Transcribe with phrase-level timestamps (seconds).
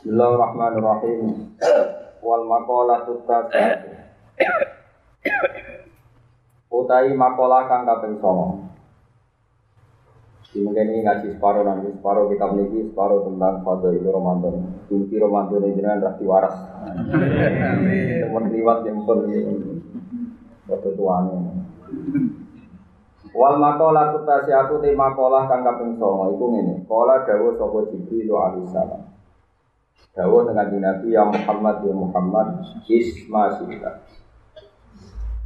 [0.00, 1.52] Bismillahirrahmanirrahim.
[2.24, 3.84] Wal maqalatu tsatsa.
[6.72, 10.56] Utai makalah kang kaping 9.
[10.64, 14.72] Mungkin ini ngaji separuh nanti separuh kita memiliki separuh tentang fadl itu Ramadan.
[14.88, 16.56] Kunci Ramadan ini jenengan rasti waras.
[18.24, 19.20] Teman liwat yang pun
[20.64, 21.36] waktu tuane.
[23.36, 26.88] Wal makalah tutasiatu te makalah kang kaping 9 iku ngene.
[26.88, 29.19] Kala dawuh sapa Jibril alaihi salam.
[30.10, 32.46] Dawuh dengan Nabi ya Muhammad ya Muhammad
[32.90, 34.02] isma sita.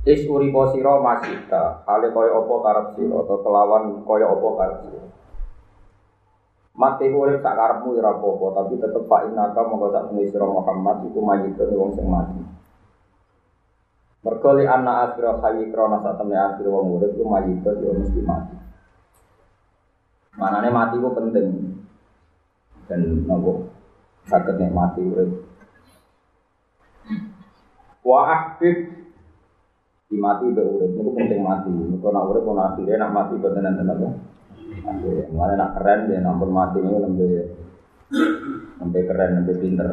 [0.04, 5.02] Is uripo sira masita, hale kaya apa karep sira atau kelawan kaya apa karep sira.
[6.74, 11.20] Mati urip sak karepmu ora apa-apa, tapi tetep pak inaka monggo sak sira Muhammad iku
[11.24, 12.40] mayitun wong sing mati.
[14.24, 18.20] Mergo li anna akhira hayy krana sak temui akhir wong urip iku mayitun yo mesti
[18.24, 18.56] mati.
[20.40, 21.48] Manane mati ku penting.
[22.84, 23.73] Dan nopo
[24.28, 25.30] sakit nikmati urip.
[28.04, 28.76] Wa ahbib
[30.08, 31.72] di mati be urip niku penting mati.
[31.72, 34.08] Niku nak urip ono akhire nak mati boten enten apa.
[34.84, 37.28] Akhire mulane nak keren ya nampun mati niku lembe
[38.80, 39.88] lembe keren lembe pinter.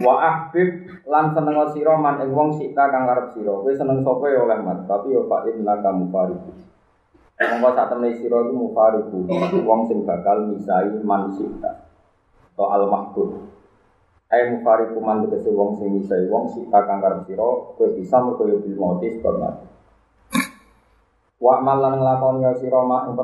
[0.00, 0.68] Wa ahbib
[1.06, 3.54] lan seneng sira man ing wong sita kang arep sira.
[3.54, 6.50] Kowe seneng sapa ya oleh mat, tapi yo fa inna kamu fariku.
[7.40, 9.24] Monggo sak temne sira iku mufariku,
[9.64, 11.89] wong sing bakal misai man sita
[12.60, 13.48] atau al mahbub
[14.30, 17.26] Ayo mufariku man tegese wong sing misai wong sita kang karep
[17.74, 19.66] kowe bisa mergo yo bil mati sebab mati
[21.40, 23.18] Wa malan nglakoni sira mak ing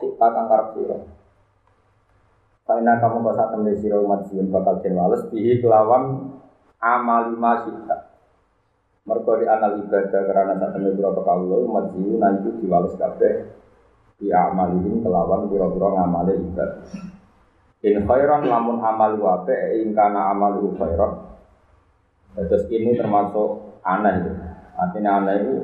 [0.00, 0.72] sita kang karep
[2.64, 6.32] Karena kamu kok sak temne sira umat bakal den wales bihi kelawan
[6.80, 7.96] amal lima sita
[9.04, 13.52] Mergo di anal ibadah karena sak temne pira kawula umat sing itu diwales kabeh
[14.16, 17.17] di amalihim kelawan pira-pira ngamale ibadah
[17.78, 21.30] In khairan lamun amal wape in kana amal khairan.
[22.34, 24.32] Terus ini termasuk aneh itu.
[24.74, 25.54] Artinya aneh itu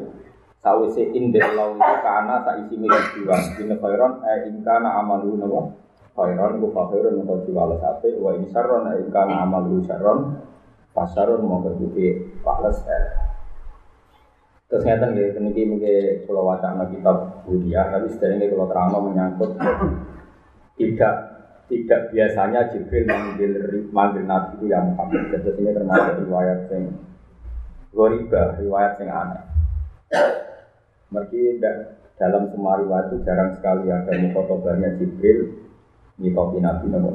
[0.62, 3.36] sawise in Allah itu kana saisi milik jiwa.
[3.58, 5.74] In khairan eh in kana amal nawa
[6.14, 10.38] khairan ku khairan ku jiwa sate wa in syarron eh in kana amal syarron
[10.94, 13.04] pasarun mau keduki pales eh.
[14.70, 19.58] Terus ngeten nggih niki mungkin kula wacana kitab Budia tapi sedherenge kula terangno menyangkut
[20.78, 21.33] tidak
[21.68, 23.52] tidak biasanya Jibril manggil
[23.88, 25.32] manggil Nabi itu yang Muhammad.
[25.32, 26.84] Jadi ini termasuk riwayat yang
[27.94, 29.44] goriba, riwayat yang aneh.
[31.08, 31.62] Mergi
[32.20, 35.64] dalam semua riwayat itu jarang sekali ada mukotobahnya Jibril
[36.20, 37.12] nyitopi Nabi Nabi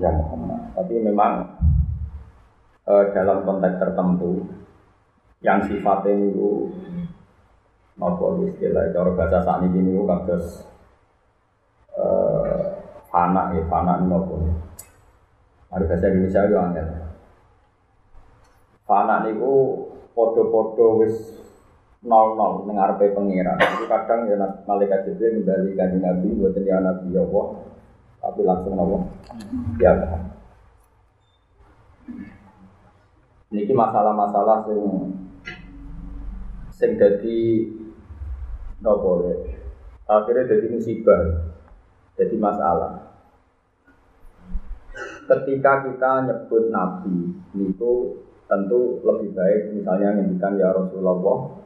[0.00, 0.72] yang Muhammad.
[0.74, 1.32] Tapi memang
[2.86, 4.46] e, dalam konteks tertentu
[5.44, 6.72] yang sifatnya itu
[7.98, 10.67] nopo istilah cara bahasa saat ini itu kados
[13.08, 14.34] Fana ya, fana ini apa?
[15.72, 16.86] Ada bahasa Indonesia itu angel.
[18.84, 19.52] Fana itu
[20.12, 21.16] podo-podo wis
[22.04, 23.56] nol nol nengarpe pengiran.
[23.56, 24.36] Itu kadang ya
[24.68, 27.46] malaikat Jibril kembali ke Nabi buat dia Nabi ya Allah,
[28.20, 29.02] tapi langsung Allah
[29.80, 29.92] ya
[33.48, 34.80] Ini masalah-masalah sing
[36.68, 37.38] sing jadi
[38.84, 39.24] nopo
[40.04, 41.20] akhirnya jadi musibah
[42.18, 43.14] jadi masalah.
[45.30, 47.92] Ketika kita nyebut Nabi itu
[48.50, 51.62] tentu lebih baik misalnya ngendikan ya Rasulullah,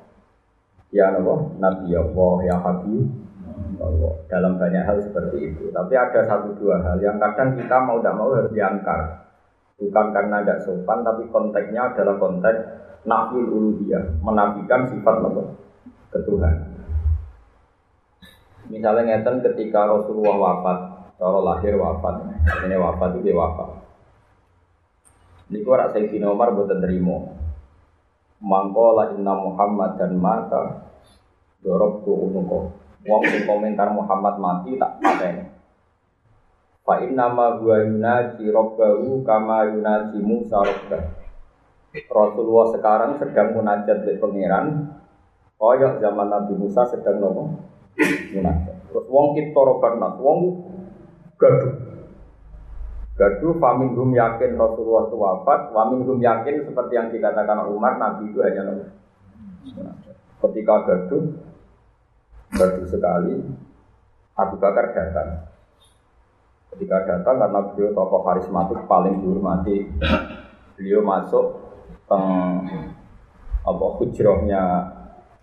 [0.92, 3.08] ya Allah, Nabi Allah, ya Habib,
[3.80, 4.12] Allah.
[4.28, 5.72] Dalam banyak hal seperti itu.
[5.72, 9.00] Tapi ada satu dua hal yang kadang kita mau tidak mau harus diangkar.
[9.80, 12.60] Bukan karena tidak sopan, tapi konteksnya adalah konteks
[13.02, 15.48] nafil uluhiyah, menafikan sifat Allah
[16.12, 16.71] ketuhanan.
[18.72, 20.78] Misalnya ngeten ketika Rasulullah wafat,
[21.20, 22.24] cara lahir wafat,
[22.64, 23.68] ini wafat itu wafat.
[25.52, 27.36] Ini kok Sayyidina Umar buat terima.
[28.40, 30.88] Mangkola inna Muhammad dan maka
[31.60, 32.72] dorok tu unuko.
[33.04, 35.52] Wong sing komentar Muhammad mati tak paten.
[36.80, 41.04] Fa inna ma huwa yunaji rabbahu kama yunaji Musa rabbah.
[42.08, 44.96] Rasulullah sekarang sedang munajat di pangeran.
[45.60, 48.76] Kaya zaman Nabi Musa sedang nopo munafik.
[48.88, 50.38] Terus wong kita robat wong
[51.40, 51.74] gaduh.
[53.12, 58.72] Gaduh famingum yakin Rasulullah itu wafat, famingum yakin seperti yang dikatakan Umar, Nabi itu hanya
[58.72, 58.88] nabi.
[60.40, 61.24] Ketika gaduh,
[62.56, 63.36] gaduh sekali,
[64.32, 65.44] Abu Bakar datang.
[66.72, 69.92] Ketika datang karena beliau tokoh karismatik paling dihormati,
[70.80, 71.46] beliau masuk
[72.08, 72.20] ke
[73.62, 74.62] apa hujrohnya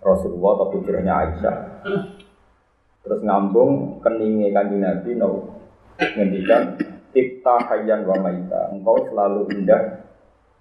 [0.01, 1.57] Rasulullah atau hujrohnya Aisyah
[3.09, 5.57] terus ngambung keningi kanjeng Nabi no
[5.97, 6.77] ngendikan
[7.09, 8.69] Tipta hayyan wa maita.
[8.69, 10.05] Engkau selalu indah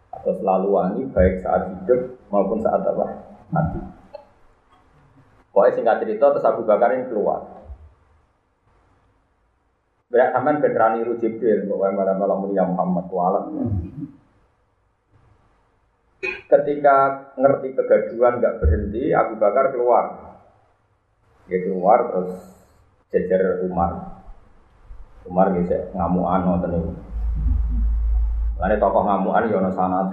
[0.08, 3.06] atau selalu wangi baik saat hidup maupun saat apa?
[3.52, 3.80] Mati.
[5.52, 7.60] Pokoknya singkat cerita terus Abu Bakar ini keluar.
[10.08, 13.44] Berat sampean ben niru Jibril, pokoknya malam-malam mulia Muhammad kualat.
[16.48, 16.96] Ketika
[17.36, 20.27] ngerti kegaduhan nggak berhenti, Abu Bakar keluar.
[21.48, 22.32] Dia keluar terus
[23.08, 24.20] jejer Umar.
[25.24, 26.92] Umar bisa ngamuan nonton ini.
[28.58, 30.10] Tokoh ngamuan ya ono sanat,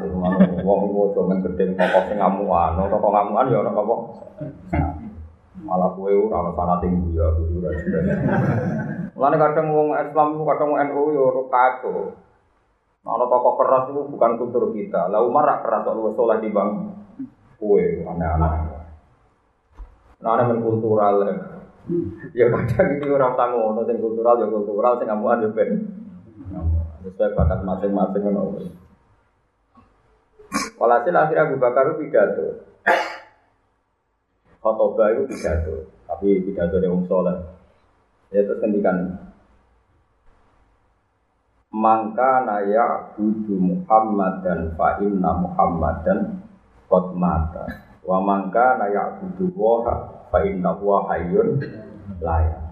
[0.61, 3.95] wong iku aja men gedeng tokoh sing ngamuan, tokoh ngamuan ya ono apa?
[5.65, 7.69] Malah kue ora ono sanat ing ya ora
[9.15, 12.13] Lalu kadang wong Islam kadang wong NU ya ora kacau.
[13.05, 15.09] Kalau tokoh keras itu bukan kultur kita.
[15.09, 16.69] Lah Umar rak keras kalau soleh di bang
[17.57, 18.74] kue aneh-aneh.
[20.23, 21.15] Nah, aneh kultural.
[22.33, 25.71] Ya kadang itu orang tamu, sing kultural ya kultural, sing ngamuan ya ben.
[27.05, 28.65] Sesuai bakat masing-masing ngono.
[30.81, 32.65] Walhasil akhirnya Abu Bakar pidato.
[34.65, 35.75] Khotobah itu pidato,
[36.09, 37.37] tapi pidato dari Om Soleh.
[38.33, 39.21] Ya terus kendikan
[41.75, 46.39] Mangka naya budu Muhammad dan fa inna Muhammadan
[46.87, 47.84] qad mata.
[48.05, 51.57] Wa mangka naya budu waha fa inna huwa hayyun
[52.21, 52.65] layak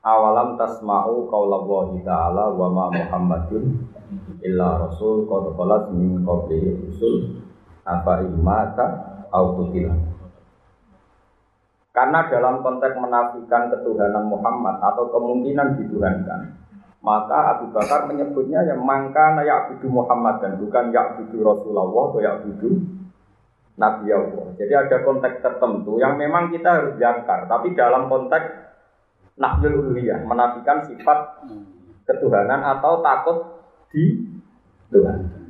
[0.00, 3.84] awalam tasma'u qaulallahi ta'ala wa ma muhammadun
[4.40, 7.44] illa rasul qad khalat min qablihi rusul
[7.84, 8.86] apa imata
[9.28, 9.60] au
[11.90, 16.54] karena dalam konteks menafikan ketuhanan Muhammad atau kemungkinan dituhankan
[17.02, 22.99] maka Abu Bakar menyebutnya yang mangka ya'budu Muhammad dan bukan ya'budu Rasulullah atau ya'budu
[23.80, 24.46] Nabi Allah.
[24.60, 28.46] Jadi ada konteks tertentu yang memang kita harus jangkar, tapi dalam konteks
[29.40, 31.48] nafsul uluhiyah, menafikan sifat
[32.04, 33.38] ketuhanan atau takut
[33.88, 34.28] di
[34.92, 35.40] Tuhan.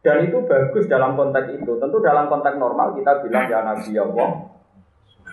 [0.00, 1.76] Dan itu bagus dalam konteks itu.
[1.76, 4.28] Tentu dalam konteks normal kita bilang ya Nabi Allah,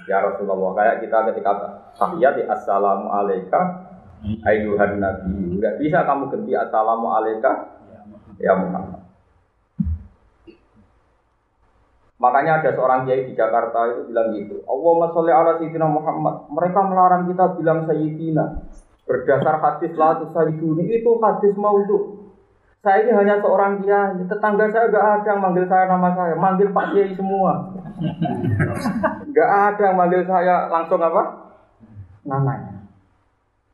[0.08, 0.72] ya Rasulullah.
[0.76, 1.52] Kayak kita ketika
[1.96, 3.60] tahiyat di Assalamu alaika
[4.44, 5.60] ayuhan Nabi.
[5.60, 7.52] Tidak bisa kamu ganti Assalamu alaika
[8.40, 9.01] ya Muhammad.
[12.22, 14.62] Makanya ada seorang kiai di Jakarta itu bilang gitu.
[14.70, 16.46] Allahumma sholli ala sayyidina Muhammad.
[16.54, 18.46] Mereka melarang kita bilang sayyidina.
[19.10, 22.30] Berdasar hadis la sayyiduni itu hadis maudhu.
[22.86, 24.22] Saya ini hanya seorang kiai.
[24.30, 26.34] Tetangga saya gak ada yang manggil saya nama saya.
[26.38, 27.74] Manggil Pak Kiai semua.
[29.38, 31.24] gak ada yang manggil saya langsung apa?
[32.26, 32.81] Namanya.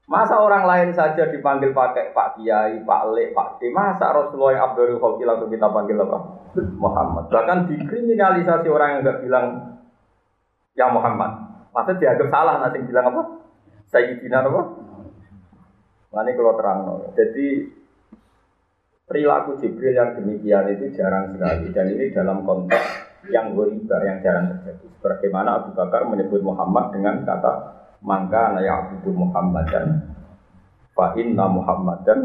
[0.08, 3.68] Masa orang lain saja dipanggil pakai Pak Kiai, Pak Le, Pak D.
[3.76, 6.18] Masa Rasulullah yang Abdul Khalqi langsung kita panggil apa?
[6.80, 7.28] Muhammad.
[7.28, 9.46] Bahkan dikriminalisasi orang yang nggak bilang
[10.80, 11.32] ya Muhammad.
[11.76, 13.22] Masa dianggap salah nanti bilang apa?
[13.92, 14.62] Sayyidina apa?
[16.08, 16.80] Nah, ini kalau terang.
[17.12, 17.48] Jadi
[19.12, 22.88] perilaku Jibril yang demikian itu jarang sekali dan ini dalam konteks
[23.28, 24.88] yang ghoriba yang jarang terjadi.
[25.04, 27.54] Bagaimana Abu Bakar menyebut Muhammad dengan kata
[28.08, 30.16] maka na ya'budu Muhammadan
[30.96, 32.20] fa inna Muhammadan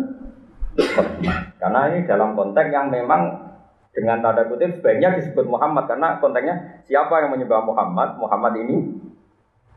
[1.58, 3.50] karena ini dalam konteks yang memang
[3.92, 8.76] dengan tanda kutip sebaiknya disebut Muhammad karena konteksnya siapa yang menyembah Muhammad Muhammad ini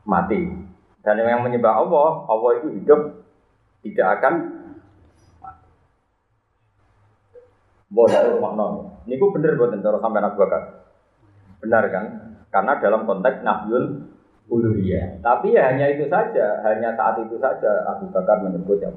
[0.06, 0.46] mati
[1.02, 3.02] dan yang menyembah Allah Allah itu hidup
[3.82, 4.34] tidak akan
[5.42, 5.70] mati.
[7.94, 8.66] Bodoh makna.
[9.06, 10.90] Ini bener buat sampai Abu Bakar.
[11.62, 12.06] Benar kan?
[12.50, 14.15] Karena dalam konteks nahyul
[14.50, 15.22] uluhiyah.
[15.26, 18.94] Tapi ya hanya itu saja, hanya saat itu saja Abu Bakar menyebut yang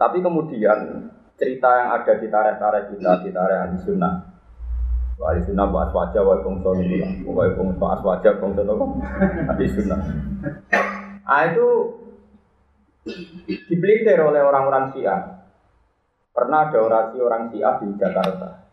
[0.00, 4.14] Tapi kemudian cerita yang ada di tarikh-tarikh kita, di tarikh ahli sunnah.
[5.20, 8.86] Ahli sunnah buat aswaja, wa bongso ini, wa bongso aswaja, bongso apa?
[9.52, 10.00] Ahli sunnah.
[11.20, 11.68] Nah itu
[13.68, 15.20] dipelintir oleh orang-orang Syiah.
[16.32, 18.64] Pernah ada orasi orang Syiah di Jakarta.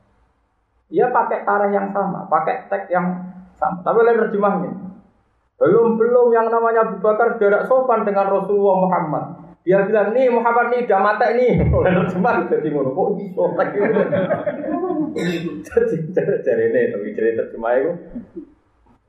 [0.88, 3.27] Dia pakai tarikh yang sama, pakai teks yang
[3.58, 3.82] sama.
[3.82, 4.72] Tapi lain terjemahnya.
[5.58, 9.26] Belum belum yang namanya Abu Bakar sudah sopan dengan Rasulullah Muhammad.
[9.66, 11.52] Dia bilang nih Muhammad nih udah mati nih.
[11.76, 13.44] Oleh terjemah jadi ngono kok iso.
[15.66, 15.98] Jadi
[16.46, 17.92] cari ini tapi cari terjemah itu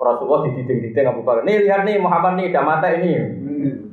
[0.00, 1.44] Rasulullah di titik-titik Abu Bakar.
[1.44, 3.12] Nih lihat nih Muhammad nih udah mati ini.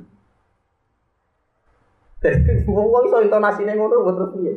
[2.26, 4.54] Jadi wong iso intonasine ngono terus piye.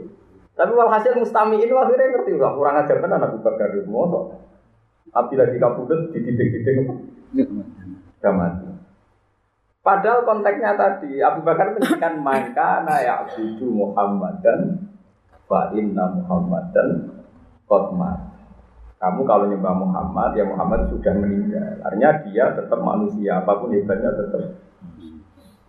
[0.56, 3.74] Tapi walhasil mustami ini akhirnya ngerti enggak kurang ajar tenan Abu Bakar.
[3.84, 4.47] Mosok
[5.12, 6.84] Kabudut di titik-titik
[8.18, 8.68] sudah mati.
[9.78, 14.90] Padahal konteksnya tadi Abu Bakar menjadikan maka ya abudu Muhammad dan
[15.48, 16.88] wa inna Muhammadan
[17.64, 17.86] qad
[18.98, 21.78] Kamu kalau nyembah Muhammad, ya Muhammad sudah meninggal.
[21.86, 24.58] Artinya dia tetap manusia, apa pun hebatnya tetap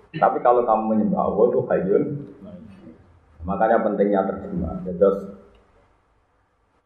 [0.10, 2.03] Tapi kalau kamu menyembah Allah itu hayyun.
[3.46, 4.81] Makanya pentingnya terjemah.
[4.81, 5.38] Ya, terus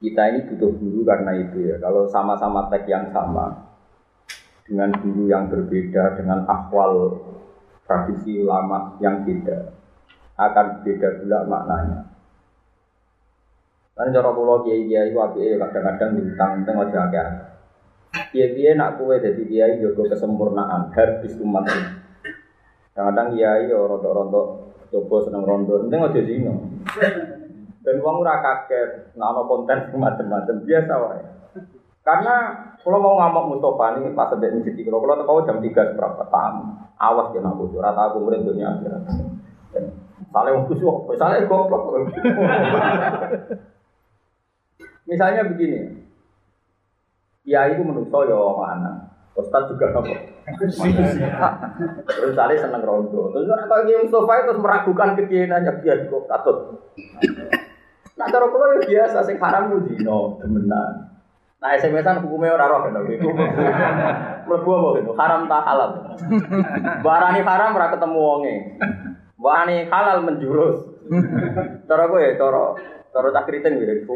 [0.04, 1.80] kita ini butuh guru karena itu ya.
[1.80, 3.72] Kalau sama-sama teks yang sama
[4.68, 7.24] dengan guru yang berbeda dengan akwal
[7.88, 9.72] tradisi ulama yang beda
[10.36, 12.00] akan beda pula maknanya.
[13.96, 17.28] Kan cara kula kiai kiai wae kadang-kadang bintang teng aja akeh.
[18.36, 21.64] Kiai nak kue jadi kiai jaga kesempurnaan habis umat.
[22.92, 24.48] Kadang-kadang kiai yo rontok-rontok
[24.94, 26.54] coba seneng rondo, penting aja zino.
[27.84, 31.24] Dan uang ora kaget, ono konten macam-macam biasa wae.
[32.04, 32.36] Karena
[32.84, 36.80] kalau mau ngamuk Mustafa ini pas sedek masjid kalau kalau tahu jam tiga seberapa tamu,
[37.00, 39.04] awas ya nak bocor, rata aku murid dunia akhirat.
[40.32, 41.96] Salah yang khusyuk, salah goblok.
[45.08, 46.04] Misalnya begini,
[47.44, 50.16] ya itu menurut saya mana, Ustaz juga apa?
[52.08, 53.32] Terus saya seneng rondo.
[53.32, 56.58] Terus orang Kiai Mustafa itu meragukan kekianannya dia kok katut.
[58.14, 61.10] Nah cara kalau ya biasa, sing haram itu dino, demenan.
[61.58, 63.30] Nah SMS-an hukumnya orang roh kan itu.
[64.44, 65.12] Mlebu apa gitu?
[65.16, 65.92] Haram tak halal.
[67.02, 68.56] Barani haram ora ketemu wonge.
[69.40, 70.84] Barani halal menjurus.
[71.88, 72.64] Cara gue, cara
[73.14, 74.14] cara tak kriting gitu.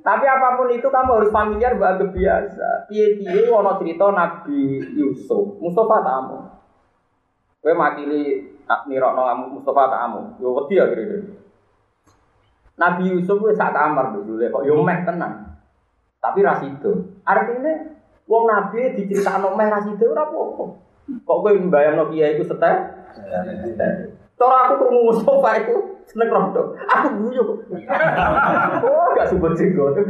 [0.00, 2.88] Tapi apa pun itu kamu harus familiar bahwa biasa.
[2.88, 6.38] Piye-piye ono cerita Nabi Yusuf, Mustafa tamu.
[7.60, 8.48] Kowe makili
[8.86, 10.20] nirokno kamu Mustafa tamu.
[10.38, 11.18] Yo wedi ya kira
[12.80, 15.60] Nabi Yusuf wis sak kamar dulu kok yo meh tenan.
[16.20, 17.20] Tapi ra sido.
[17.24, 17.72] Artinya
[18.24, 20.64] wong nabi diceritakno meh ra sido ora apa-apa.
[21.26, 22.76] Kok kowe mbayangno kiai iku setel?
[24.40, 25.74] Cara aku krungu Mustafa itu
[26.08, 26.72] seneng rondo.
[26.88, 27.44] Aku guyu.
[28.80, 29.92] Oh, gak subut jenggot.
[30.00, 30.06] Aku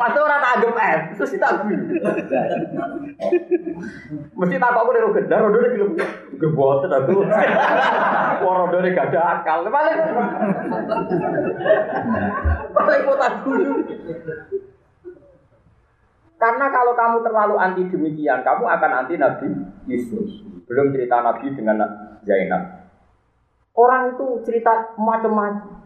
[0.00, 1.76] Masa orang tak anggap eh, terus kita guyu.
[4.32, 5.92] Mesti tak kok udah gendar, rondo udah gelem.
[6.40, 7.20] Geboten aku.
[8.40, 9.68] Wah rondo gak ada akal.
[9.68, 9.96] Paling
[12.72, 13.72] paling kok tak guyu.
[16.40, 19.52] Karena kalau kamu terlalu anti demikian, kamu akan anti Nabi
[19.84, 20.48] Yesus.
[20.64, 21.76] Belum cerita Nabi dengan
[22.24, 22.88] Zainab.
[23.76, 25.84] Orang itu cerita macam-macam.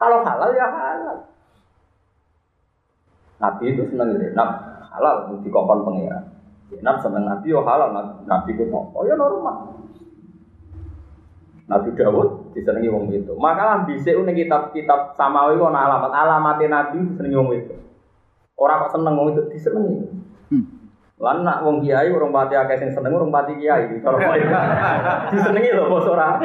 [0.00, 1.29] Kalau halal ya halal.
[3.40, 4.50] Nabi itu senang Zainab
[4.92, 6.24] halal di kokon pengiran.
[6.68, 7.88] Zainab senang Nabi yo halal
[8.28, 9.80] Nabi itu oh ya normal.
[11.70, 13.32] Nabi Dawud disenangi wong itu.
[13.40, 17.74] Maka bisa unik kitab-kitab samawi ana alamat alamatnya Nabi disenangi wong itu.
[18.60, 20.04] Orang kok seneng wong itu disenengi.
[20.52, 20.64] Hmm.
[21.16, 23.88] Lan nak wong kiai urung pati akeh sing seneng urung pati kiai.
[24.04, 24.36] Kalau mau
[25.32, 26.36] disenengi lho bos ora.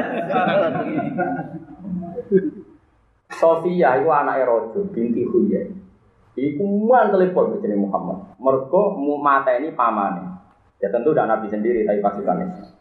[3.36, 5.85] Sofia itu anaknya Rojo binti Huyai.
[6.36, 8.36] Iku mantel pol jenenge Muhammad.
[8.36, 10.36] Mergo mata ini pamane.
[10.84, 12.76] Ya tentu udah Nabi sendiri tapi pasukannya.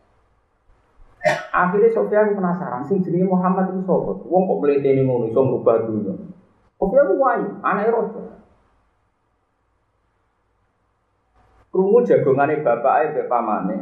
[1.54, 4.12] Akhirnya Sofia penasaran, sing jenenge Muhammad itu sapa?
[4.26, 6.14] Wong kok mleteni ngono iso ngubah dunya.
[6.76, 8.22] Sofia ku wayu, anake Rojo.
[11.70, 13.76] Krungu jagongane bapake mbek pamane.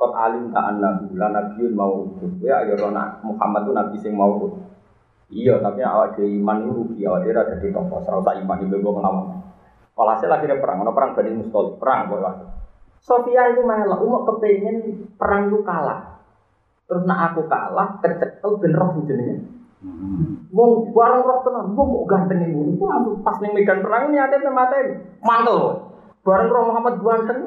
[0.00, 2.08] Kot alim ta annahu la nabiyyun mau
[2.40, 4.40] Ya ayo anak Muhammad itu nabi sing mau
[5.30, 8.66] Iya, tapi awak dhewe iman itu rugi, awak dhewe ada di toko, serau tak iman
[8.66, 9.38] itu gue ngelawan.
[9.94, 12.18] Walhasil akhirnya perang, ono perang Bani Mustoli, perang gue
[13.00, 16.20] Sofia itu melok, umur kepengen perang itu kalah.
[16.84, 19.46] Terus nak aku kalah, kecekel ben roh jenenge.
[20.50, 22.76] Wong bareng roh tenan, wong kok ganteng ibu.
[22.76, 25.88] Wong pas ning medan perang ini ada mati mantel.
[26.26, 27.40] Bareng roh Muhammad ganteng,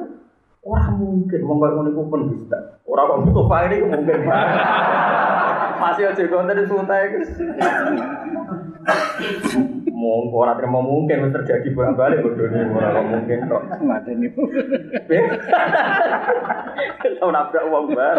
[0.64, 2.58] orang mungkin wong kaya ngono iku pendusta.
[2.88, 4.18] Ora kok Mustafa ini mungkin.
[5.84, 7.28] Masih aja konten suntai Gus.
[9.92, 13.62] Mau orang terima mungkin harus terjadi bolak balik bodohnya orang mungkin kok.
[13.84, 14.32] Mati nih.
[17.20, 18.18] Tahu nabrak uang bar.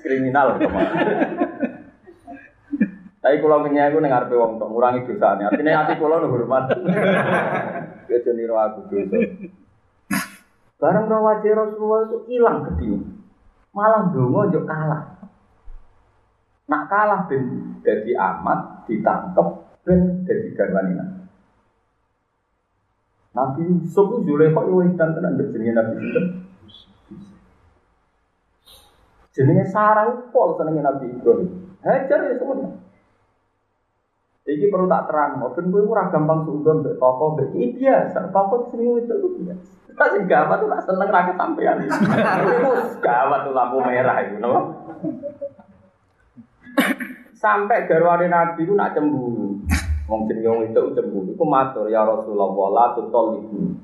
[0.00, 0.56] Kriminal
[3.18, 5.52] Tapi kalau punya aku dengar wong tok ngurangi dosanya.
[5.52, 6.72] Artinya hati kalau nu hormat.
[8.08, 9.18] Ya jadi roh aku dosa.
[10.80, 12.96] Barang roh wajah Rasulullah itu hilang gede.
[13.76, 15.17] Malah dongo jok kalah.
[16.68, 17.44] Nak kalah ben
[17.80, 19.48] jadi amat ditangkep
[19.88, 21.04] ben jadi garwanina.
[23.32, 26.24] Nabi Yusuf itu Zulekha itu wedan tenan jenenge Nabi Yusuf.
[29.32, 31.50] Jenenge Sarah pol senenge Nabi Ibrahim.
[31.80, 32.68] Hajar ya semua.
[34.48, 38.32] Iki perlu tak terang, ben kowe ora gampang suudon mbek toko mbek iki biasa.
[38.32, 39.72] Toko sering itu itu biasa.
[39.92, 41.84] Tak sing gawat tuh seneng ra kesampean.
[43.04, 44.72] Gawat tuh lampu merah itu, no?
[47.38, 49.62] Sampai garwane Nabi itu nak cemburu.
[50.10, 51.30] Wong jenenge wong itu cemburu.
[51.36, 53.78] Iku matur ya Rasulullah la tutolibu.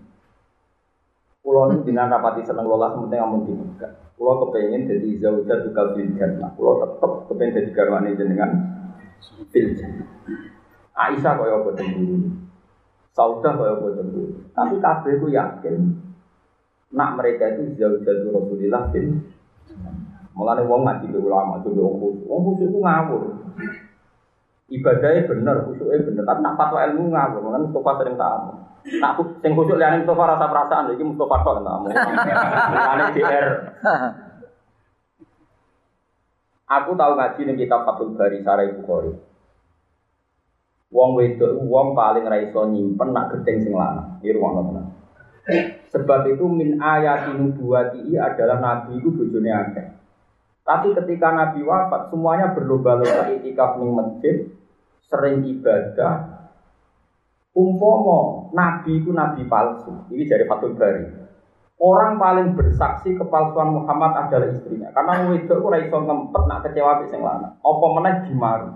[1.45, 3.85] Pulau ini dengan rapati seneng lola sementing amun dibuka.
[4.17, 6.51] Pulau kepengen jadi zaujat juga fil jannah.
[6.57, 8.51] Pulau tetep kepengen jadi garwane jenengan
[9.53, 10.09] fil jannah.
[10.97, 12.33] Aisyah kaya apa cemburu.
[13.13, 14.35] Saudah kaya apa cemburu.
[14.57, 15.77] Tapi kabeh ku yakin
[16.95, 18.89] nak mereka itu zaujat Rasulillah
[20.35, 22.27] fil Mulane wong ngaji ke ulama, coba wong khusyuk.
[22.27, 23.23] Wong khusyuk itu ngawur.
[24.67, 26.25] Ibadahnya bener, khusyuknya bener.
[26.27, 27.41] Tapi nak fatwa ilmu ngawur.
[27.47, 28.53] Mulane Mustafa sering tamu.
[28.99, 31.87] Nak sing khusyuk liane Mustafa rasa perasaan, iki Mustafa tok tamu.
[32.75, 33.47] Mulane DR.
[36.65, 39.15] Aku tahu ngaji ning kitab Fathul Bari Sarai Bukhari.
[40.91, 44.19] Wong wedok wong paling ra iso nyimpen nak gedeng sing lanang.
[44.19, 44.87] Iki ruang tenan.
[45.93, 49.87] Sebab itu min ayat nubuwati adalah nabi itu bojone akeh.
[50.65, 54.49] Tapi ketika Nabi wafat, semuanya berlomba-lomba itikaf ning masjid,
[55.05, 56.41] sering ibadah.
[57.55, 60.09] Umpomo Nabi itu Nabi palsu.
[60.11, 61.07] Ini dari Fatul Bari.
[61.79, 64.89] Orang paling bersaksi kepalsuan Muhammad adalah istrinya.
[64.91, 67.55] Karena itu ora iso ngempet nak kecewa sing lanang.
[67.61, 68.71] Apa meneh dimaru.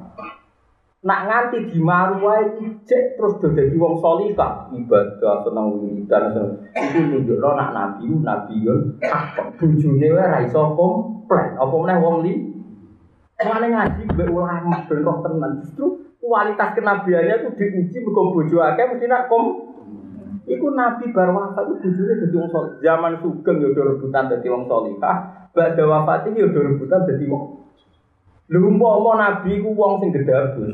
[0.98, 6.58] Nak nganti dimaru wae cek terus do dadi wong salihah, ibadah seneng wiridan seneng.
[6.74, 8.74] Iku nunjukno nak nabi nabi yo
[9.06, 10.74] apa bojone wae ra iso
[11.28, 11.60] komplain.
[11.60, 12.34] Apa meneh wong li
[13.38, 15.62] Mulane ngaji mbek ulama ben roh tenan.
[15.62, 15.86] Justru
[16.18, 19.44] kualitas kenabiannya itu diuji mergo bojo akeh mesti nak kom
[20.48, 22.72] Iku nabi bar wafat itu bojone dadi wong saleh.
[22.80, 27.68] Zaman sugeng do rebutan dadi wong salihah, badhe wafat yo do rebutan dadi wong
[28.48, 30.72] Lha umpama nabi ku wong sing gedabus.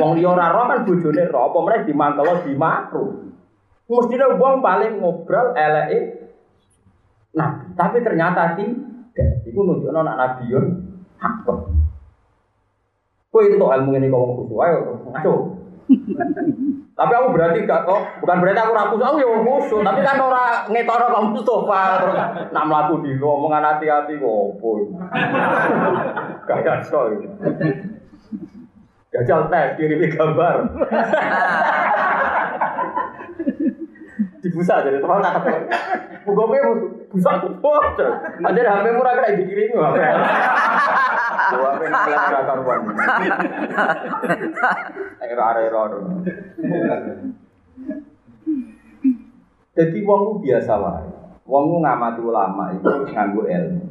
[0.00, 3.04] Wong liya ora roh kan bojone roh, apa meneh dimantelo dimakru.
[3.92, 6.00] Mestine wong paling ngobrol eleke
[7.30, 8.89] Nah, tapi ternyata tidak.
[9.46, 10.60] Iku nunjukno anak nabi yo
[11.20, 11.46] hak.
[13.30, 15.34] Kowe itu ilmu ini ngomong ayo ngaco.
[17.00, 19.80] Tapi aku berarti gak kok, bukan berarti aku rakus, aku ya musuh.
[19.80, 22.16] Tapi kan orang ngetoro kamu Mustafa terus
[22.52, 24.84] nak melaku di omongan hati-hati kok opo.
[26.44, 27.08] Kayak so.
[29.10, 30.54] Gajal tes kirimi gambar.
[34.40, 35.60] Dibusa jadi teman tak ketemu.
[36.24, 36.60] Buka gue
[37.12, 38.08] busa bocor.
[38.40, 39.96] Ada HP murah kena dikirimi HP.
[41.50, 42.80] Dua HP ngelas gak karuan.
[45.20, 45.90] Error-error.
[49.76, 51.08] Jadi wong biasa wae.
[51.44, 53.84] Wong ku ngamati ulama itu nganggo ilmu.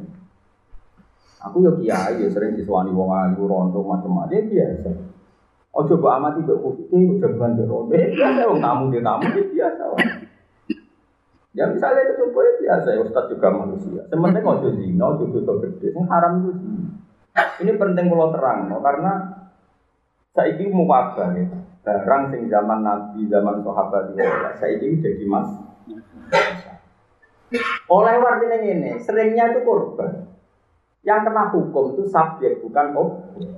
[1.40, 4.90] Aku yo kiai yo sering disuwani wong ayu rontok macam-macam ya biasa.
[5.70, 6.84] Oh coba amati mbek kopi,
[7.16, 7.96] udah bandel rontok.
[7.96, 9.84] Biasa wong tamu dia tamu ya biasa.
[11.50, 14.06] Ya misalnya itu coba ya biasa ya Ustaz juga manusia.
[14.06, 16.90] Sementing ojo zina, ojo dosa gede, yang haram itu zina.
[17.58, 18.78] Ini penting kalau terang, no?
[18.78, 19.12] karena
[20.30, 21.46] saiki muwabah ya.
[21.80, 24.22] Barang sing zaman Nabi, zaman sahabat itu,
[24.60, 25.48] saiki jadi mas.
[27.90, 30.28] Oleh artinya ini, seringnya itu korban.
[31.02, 33.48] Yang kena hukum itu subjek, bukan objek.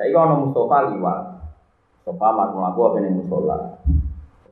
[0.00, 1.20] Saya kalau Mustafa liwat,
[2.02, 3.58] Mustafa aku apa nih musola.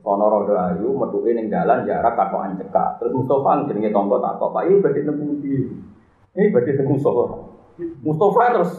[0.06, 3.02] Ono rodo ayu, metuke ning dalan jarak katokan cekak.
[3.02, 5.54] Terus Mustafa jenenge tak kok, Pak, ini badhe nemu ndi?
[6.38, 7.24] Ini badhe nemu Mustafa.
[8.06, 8.72] Mustafa terus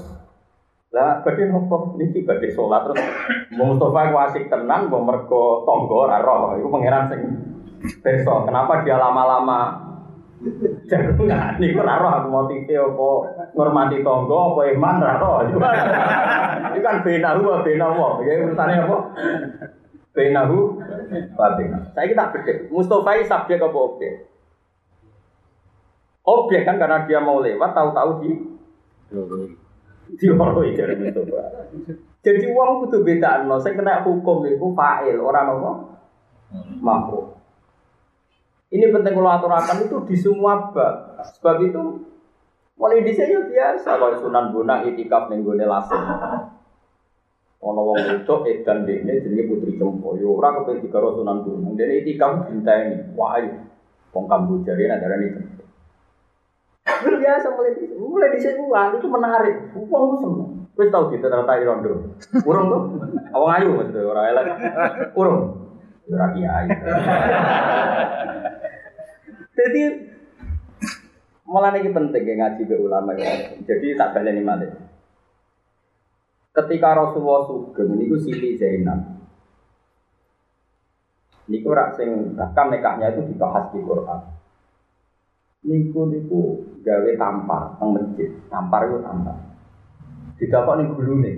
[0.87, 3.03] lah badhe nopo niki badhe salat terus
[3.51, 6.55] Mustafa ku asik tenan mbok mergo tonggo ora roh.
[6.55, 7.21] Pangeran sing
[7.99, 8.47] besok.
[8.47, 9.83] Kenapa dia lama-lama
[10.87, 13.07] jagungan niku ora roh aku motive apa
[13.51, 15.35] ngormati tonggo apa iman ora roh.
[15.43, 15.59] Iku
[16.79, 18.23] kan benahu apa benahu.
[18.23, 18.97] Ya urusane apa?
[20.17, 20.81] Benahu
[21.37, 21.93] Babina.
[21.93, 22.53] Saya kita beda.
[22.73, 24.13] Mustafa subjek apa objek?
[26.25, 28.31] Objek kan karena dia mau lewat tahu-tahu di
[30.17, 31.69] di orang dari Mustafa.
[32.25, 33.61] Jadi uang kudu beda no.
[33.61, 35.71] Saya kena hukum itu fa'il orang apa?
[36.81, 37.37] Mampu.
[38.73, 41.21] Ini penting kalau aturakan itu di semua bab.
[41.37, 42.03] Sebab itu
[42.73, 46.01] mulai di sini biasa kalau sunan bonang itikaf ning gone lasem.
[47.57, 50.13] Ono wong wedok edan dene jenenge Putri Cempo.
[50.21, 51.73] Yo ora kepen dikaro Sunan Gunung.
[51.73, 53.17] Dene itikaf dinteni.
[53.17, 53.57] Wah, ayo.
[54.13, 55.63] Wong Kamboja rene darane Cempo.
[56.87, 59.55] Biasa mulai di mulai di sini wah itu menarik.
[59.73, 60.49] Wong ku seneng.
[60.77, 62.13] Wis tau ditertai rondo.
[62.45, 62.81] Urung tuh.
[63.33, 64.45] Awang ayu maksudnya ora elek.
[65.17, 65.41] Urung.
[66.13, 66.69] Ora kiai.
[69.57, 69.83] Jadi
[71.49, 73.57] malah ini penting ya ngaji be ulama ya.
[73.65, 74.69] Jadi tak baleni malih.
[76.57, 78.97] Ketika Rasulullah sugeng niku Siti Zainab.
[81.53, 84.21] Niku rak sing bahkan nikahnya itu dibahas di Quran.
[85.69, 88.33] Niku niku gawe tampar teng masjid.
[88.49, 89.37] Tampar itu tampar.
[90.41, 91.31] Didapat ning gulune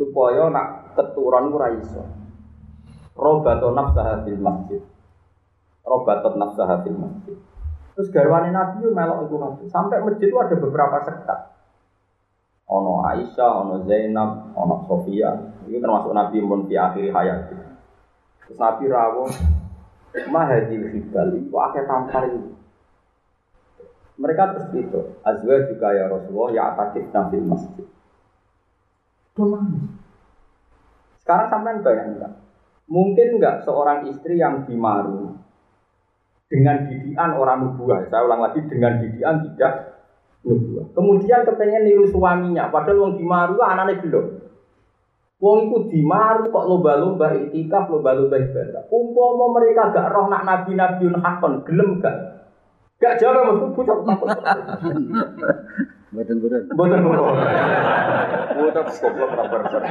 [0.00, 2.02] supaya nak keturun ora iso.
[3.14, 4.80] Robato nafsaha fil masjid.
[5.84, 7.36] Robato nafsaha fil masjid.
[7.94, 9.36] Terus garwane Nabi melok iku.
[9.68, 11.53] Sampai masjid itu ada beberapa sekta.
[12.64, 15.36] Ono Aisyah, ono Zainab, ono Sofia.
[15.68, 17.52] Ini termasuk Nabi pun di akhir hayat.
[18.44, 19.28] Terus Nabi rawuh
[20.32, 22.56] mahadil hibal itu akhir tampar itu.
[24.14, 27.86] Mereka terus itu, azwa juga ya Rasulullah ya atakif nafil masjid.
[31.18, 32.38] Sekarang sampai bayangkan,
[32.86, 35.34] mungkin nggak seorang istri yang dimaru
[36.46, 38.06] dengan didian orang nubuah.
[38.06, 39.93] Saya ulang lagi dengan didian tidak
[40.44, 40.86] nubuah.
[40.92, 44.26] Kemudian kepengen niru suaminya, padahal wong dimaru anaknya belum.
[45.42, 48.86] Wong iku dimaru kok lomba-lomba itikaf, lomba-lomba ibadah.
[48.88, 52.16] Umpama mereka gak roh nak nabi-nabiun hakon, gelem gak?
[53.02, 54.30] Gak jawab bocah takut.
[56.14, 56.62] Mboten mboten.
[56.78, 57.34] Boten ngono.
[58.54, 59.82] Boten goblok ora berber.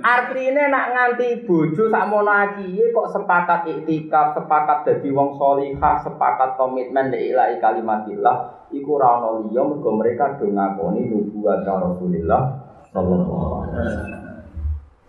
[0.00, 7.12] Artine nak nganti bojo sakmono iki kok sepakat iktikaf, sepakat dadi wong salihah, sepakat komitmen
[7.12, 12.42] li ilahi kalimatillah, iku ora ana liya mergo mereka do ngakoni nubuwat Rasulullah
[12.88, 14.24] sallallahu alaihi wasallam.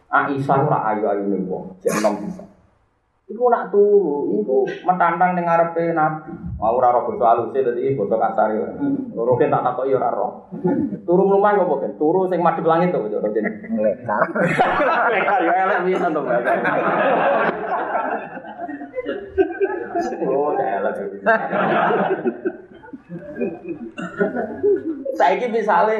[0.09, 2.48] Aisyah ora ayu-ayune wong, jek enom bisa.
[3.29, 6.33] Iku nak turu, iku metantang ning ngarepe Nabi.
[6.57, 8.65] Mau ora ora basa aluse dadi basa kasar yo.
[9.13, 10.49] Loro tak takoki ora ora.
[11.05, 11.93] Turu mlumah kok ben?
[12.01, 13.45] Turu sing madhep langit to kok Roden.
[13.85, 14.25] Lekar.
[15.45, 16.21] Yo elek pisan to.
[20.25, 20.95] Oh, elek.
[25.21, 25.97] Saiki misale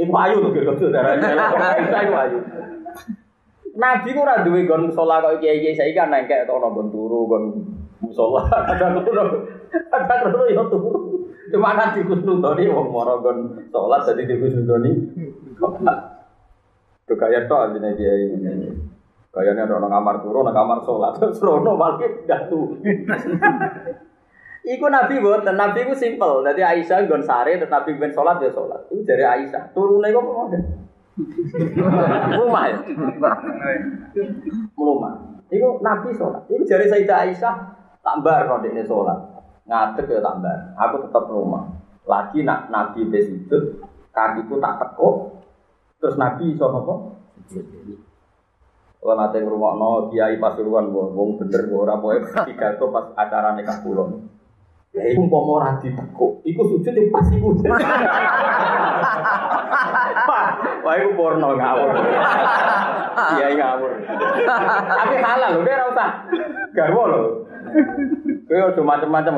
[0.00, 1.14] Iku ayu lho kira-kira darah.
[2.02, 2.38] Iku ayu.
[3.72, 7.44] Nabi ku ora duwe gon musala kok kiai-kiai saiki kan nengkek to gon turu gon
[8.04, 9.48] musala kadang turu
[9.88, 10.92] kadang turu yo turu.
[11.48, 14.90] Cuma Nabi kusnudoni wong moro gon salat dadi dikusnudoni.
[17.02, 18.28] Itu kaya to aline kiai.
[19.32, 22.76] Kayaknya ada orang kamar turu, kamar sholat, terus rono malah datu.
[24.62, 26.44] Iku Nabi buatan, Nabi ku simpel.
[26.44, 28.92] Jadi Aisyah gon sare, terus Nabi ben sholat ya sholat.
[28.92, 29.72] Itu dari Aisyah.
[29.72, 30.52] Turunnya kok mau
[32.36, 32.76] Rumah ya?
[34.72, 35.12] Rumah.
[35.52, 36.42] Iku Nabi sholat.
[36.48, 37.54] Iku dari Sayyidah Aisyah
[38.00, 39.18] tambah kalau dia sholat.
[39.68, 40.56] Ngadeg ya tambah.
[40.74, 41.68] Aku tetap rumah.
[42.02, 45.44] Lagi nak Nabi besujud, kakiku tak tekuk.
[46.02, 46.94] Terus Nabi iso apa?
[49.02, 53.82] Kalau nanti rumah no kiai pasuruan, wong bener, ora boleh tiga itu pas acara nikah
[53.82, 54.30] kulon.
[54.94, 57.50] Ya umpama ora ditekuk, iku sujud yang pas iku.
[60.82, 61.90] Wah, iku porno ngawur.
[63.38, 63.92] Iya, ngawur.
[64.88, 66.08] Tapi halal lho, ora usah
[66.74, 67.20] garwo lho.
[68.48, 69.32] Kowe aja macam-macam.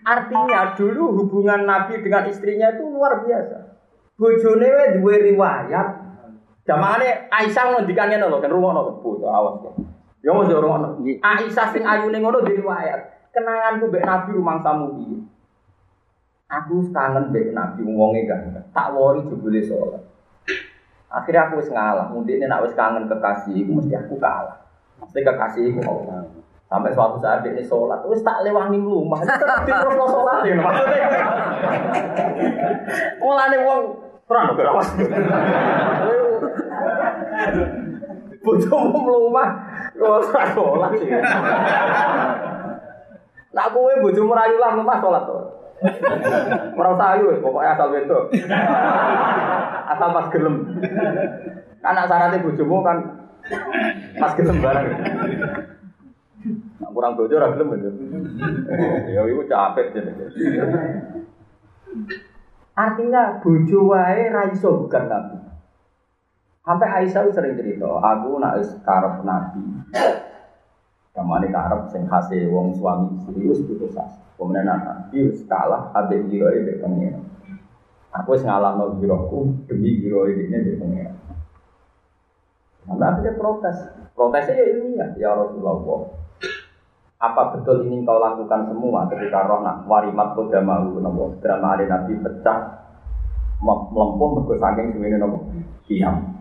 [0.00, 3.56] Artinya dulu hubungan Nabi dengan istrinya itu luar biasa.
[4.18, 5.88] Bojone wae duwe riwayat.
[6.66, 9.64] Jamane Aisyah ngendikane lho, kan rumono bocah awas.
[10.20, 10.98] Ya mesti rumono.
[11.00, 13.30] Aisyah sing ayune ngono di riwayat.
[13.30, 15.18] Kenanganku mbek Nabi rumangsamu piye?
[16.50, 18.50] Aku kangen mbek Nabi wonge kan.
[18.74, 20.02] Tak wori jebule sholat.
[21.06, 22.10] Akhirnya aku wis ngalah.
[22.10, 24.58] Mundine nek wis kangen kekasih iku mesti aku kalah.
[24.98, 26.26] Mesti kekasih iku Allah.
[26.70, 31.06] Sampai suatu saat dia sholat, wis tak lewangi rumah, tetap di terus sholat ya maksudnya.
[33.18, 33.80] Mulane wong
[34.30, 34.88] terang gak awas.
[38.38, 39.48] Bojomu mlumah,
[39.98, 41.10] ora sholat sih.
[43.50, 45.38] Nak kowe bojomu rayu lah mlumah sholat to.
[46.76, 48.24] Ora usah ayu, pokoknya asal wedok.
[49.88, 50.56] Asal pas gelem.
[51.80, 52.98] Kan nak syaratnya bojomu kan
[54.20, 54.86] pas gelem bareng.
[56.80, 57.90] Nah, kurang bojo ora gelem itu.
[59.12, 60.26] Ya iku capek jenenge.
[62.76, 65.36] Artinya bojo wae ra iso bukan nabi.
[66.60, 69.64] Sampai Aisyah sering cerita, aku nak karep nabi.
[71.10, 74.22] Kamane karep sing khase wong suami istri wis putus asa.
[74.38, 77.26] Kemudian nabi wis kalah abe giroe mbek pengen.
[78.14, 81.12] Aku wis ngalahno giroku demi giroe ini mbek pengen.
[82.86, 83.76] Sampai akhirnya protes.
[84.16, 86.12] Protesnya ya ilmiah, ya Rasulullah.
[87.20, 91.84] Apa betul ini kau lakukan semua ketika roh nak warimat koda mau nopo drama ada
[91.84, 92.80] nabi pecah
[93.60, 95.44] melempung mergo saking suwene nopo
[95.84, 96.40] diam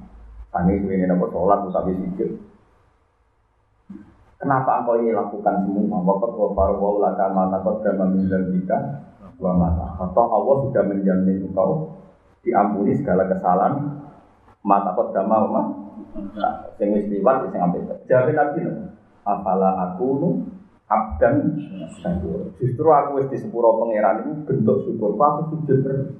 [0.55, 2.32] saking suwene nopo sholat tapi sujud
[4.39, 5.99] Kenapa engkau ini lakukan semua?
[5.99, 9.04] Waktu wa farwau laka mata drama minjam jika
[9.36, 9.99] dua mata.
[9.99, 11.99] Atau Allah sudah menjamin engkau
[12.39, 13.99] diampuni segala kesalahan
[14.63, 15.67] mata kau drama mah.
[16.80, 17.84] Sing wis liwat sing ambil.
[18.08, 18.63] Jawab Nabi
[19.28, 20.30] Apala aku nu
[20.88, 21.60] abdan.
[22.63, 25.19] Justru aku di sepuro pangeran itu bentuk syukur.
[25.19, 26.15] Aku sujud terus.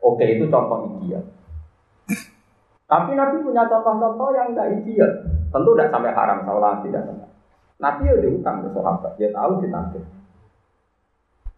[0.00, 1.28] Oke itu contoh ideal.
[2.88, 5.12] Tapi Nabi punya contoh-contoh yang tidak ideal.
[5.48, 7.28] Tentu tidak sampai haram, seolah tidak sampai.
[7.78, 10.04] Nabi ya diutang ke sahabat, dia tahu ditagih.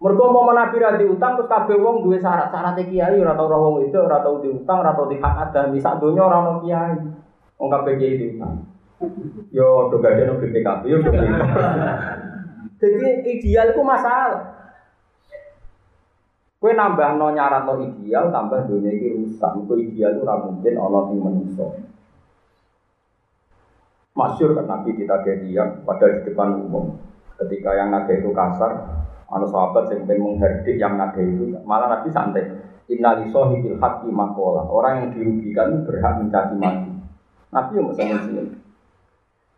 [0.00, 3.96] Mergo mau Nabi diutang terus kabeh wong duwe syarat, syarat kiai ora tau wong itu,
[4.00, 6.96] ora diutang, ora tau dihak ada, misal donya ora ono kiai.
[7.60, 8.64] Wong kabeh kiai diutang.
[9.48, 10.98] Yo do gadene BPKB yo.
[12.80, 14.56] Jadi ideal itu masalah.
[16.60, 19.52] Kue nambah no nyarat no ideal, tambah dunia ini rusak.
[19.64, 21.68] Itu ideal itu mungkin Allah yang manusia.
[24.20, 26.92] Masyur kan Nabi kita dia pada di depan umum.
[27.40, 28.84] Ketika yang naga itu kasar,
[29.32, 32.44] anu sahabat yang pengen menghardik yang naga itu, malah Nabi santai.
[32.92, 34.68] Innali sohibil haqi makola.
[34.68, 36.90] Orang yang dirugikan berhak mencaci maki.
[37.48, 38.42] Nabi yang bisa sini.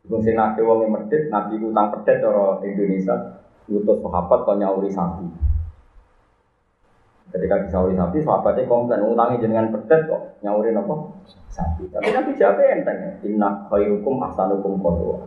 [0.06, 3.42] Bung sing naga wong medit, Nabi utang pedet orang Indonesia.
[3.66, 5.51] Utus sahabat kau nyauri sapi.
[7.32, 10.94] Ketika disauri sapi, sahabatnya komplain, utangi jenengan pedet kok, nyaurin apa?
[11.48, 11.88] Sapi.
[11.88, 15.24] Tapi Nabi jawabnya enteng, inna khairukum ahsanukum kodwa.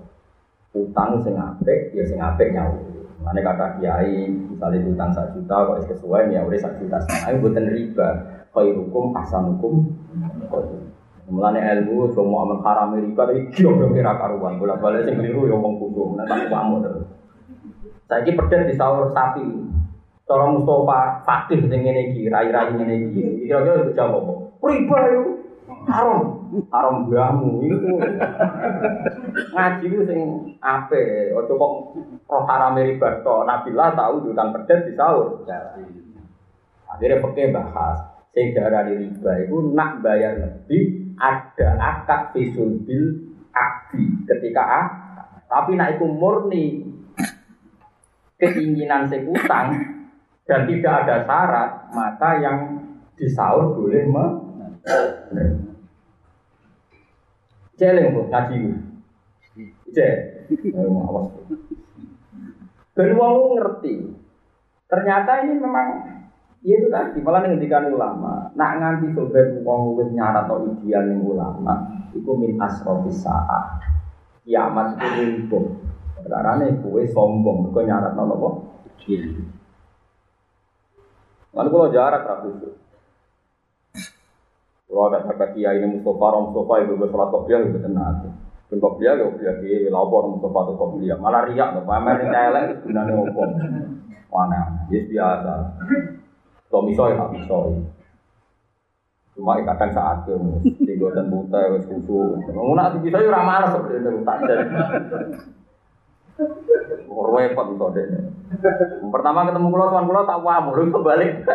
[0.77, 2.93] Utang sing apik, ya sing apik nyauri.
[3.25, 7.01] Mana kata kiai, misalnya utang satu juta, kok sesuai nyauri satu juta.
[7.25, 8.07] Ayo buatan riba,
[8.53, 9.89] khairukum ahsanukum
[10.45, 10.85] kodwa.
[11.25, 14.61] Mulane ilmu semua amal haram riba tapi kira kira karuan.
[14.61, 16.13] Bola balik sing keliru ya wong kudu.
[16.21, 17.09] Nanti kamu terus.
[18.05, 19.41] Saiki pedet di sahur sapi.
[20.25, 23.45] Cara Mustafa fakih sing ngene iki, rai-rai ngene iki.
[23.45, 24.33] Kira-kira jawab apa?
[24.65, 25.23] Riba yo.
[25.85, 26.21] Haram.
[26.73, 27.93] Haram gamu iku.
[29.53, 30.19] Ngaji ku sing
[30.57, 31.73] ape, ojo kok
[32.25, 33.35] roh haram riba to.
[33.45, 35.45] Nabilah tahu diutang pedet di sahur.
[36.89, 37.97] Akhirnya pakai bahas.
[38.33, 44.85] Sing darani riba itu nak bayar lebih ada akad fisul bil akdi ketika ah
[45.47, 46.83] tapi nak itu murni
[48.35, 49.23] keinginan sing
[50.45, 52.58] dan tidak ada syarat, maka yang
[53.17, 54.25] disaur boleh me
[57.75, 58.71] Celeng bu, ngaji bu.
[59.91, 61.27] Cek, awas.
[62.95, 64.15] Dan wong ngerti.
[64.88, 65.88] Ternyata ini memang
[66.63, 68.47] ya itu tadi malah ngendikan ulama.
[68.55, 73.84] Nak nganti sobat wong wis nyarat atau ideal ning ulama, iku min asrofis saat.
[74.47, 75.65] Kiamat itu lumpuh.
[76.25, 78.71] Karena kue sombong, kau nyarat nopo.
[79.10, 79.64] Iya.
[81.55, 82.69] Lalu kalau jarak itu.
[84.85, 88.35] Kalau ada kata kiai ini Mustafa, Rom Mustafa itu bersolat kopiah itu tenang.
[88.69, 91.17] Ben kopiah ya kopiah di lapor Mustafa atau kopiah.
[91.17, 93.43] Malah riak, pamer ini celeng itu sebenarnya apa?
[94.29, 94.61] Mana?
[94.91, 95.53] Yes biasa.
[96.69, 97.81] Tommy soy, tak soy.
[99.35, 102.39] Cuma kadang saat itu, tiga dan buta, wes kusu.
[102.39, 104.39] Ngomong nanti bisa ya ramah sebenarnya, tak
[107.15, 108.06] Repot itu deh.
[109.08, 111.47] Pertama ketemu pulau tuan pulau tak wah mulu kebalik.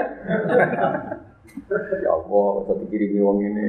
[2.01, 3.64] ya Allah, saya dikirimi wong ini.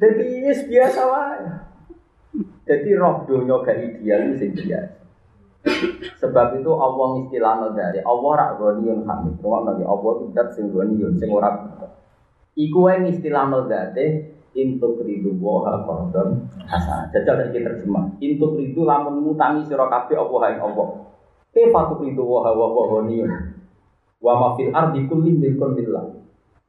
[0.00, 1.44] Jadi ini biasa wae.
[2.64, 4.96] Jadi roh dunia gak ideal itu biasa.
[6.24, 9.36] Sebab itu Allah istilahnya dari Allah rak ghaniyun hamid.
[9.44, 11.52] Rumah nabi Allah itu dat sing ghaniyun sing ora.
[12.56, 17.06] Iku wae istilahnya dari Intuk ridu woha kordon hasan.
[17.14, 18.18] Jajal lagi terjemah.
[18.18, 20.84] Intuk ridu lamun mutangi sira kabeh apa hae apa.
[21.54, 23.02] Kefatu ridu woha wa wa.
[24.20, 25.38] Wa ma ardi kulli.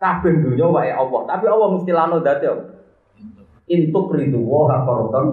[0.02, 2.64] Kabeh dunya wae Allah, tapi Allah mesti lano dadi apa?
[3.70, 5.28] Intuk ridu woha kordon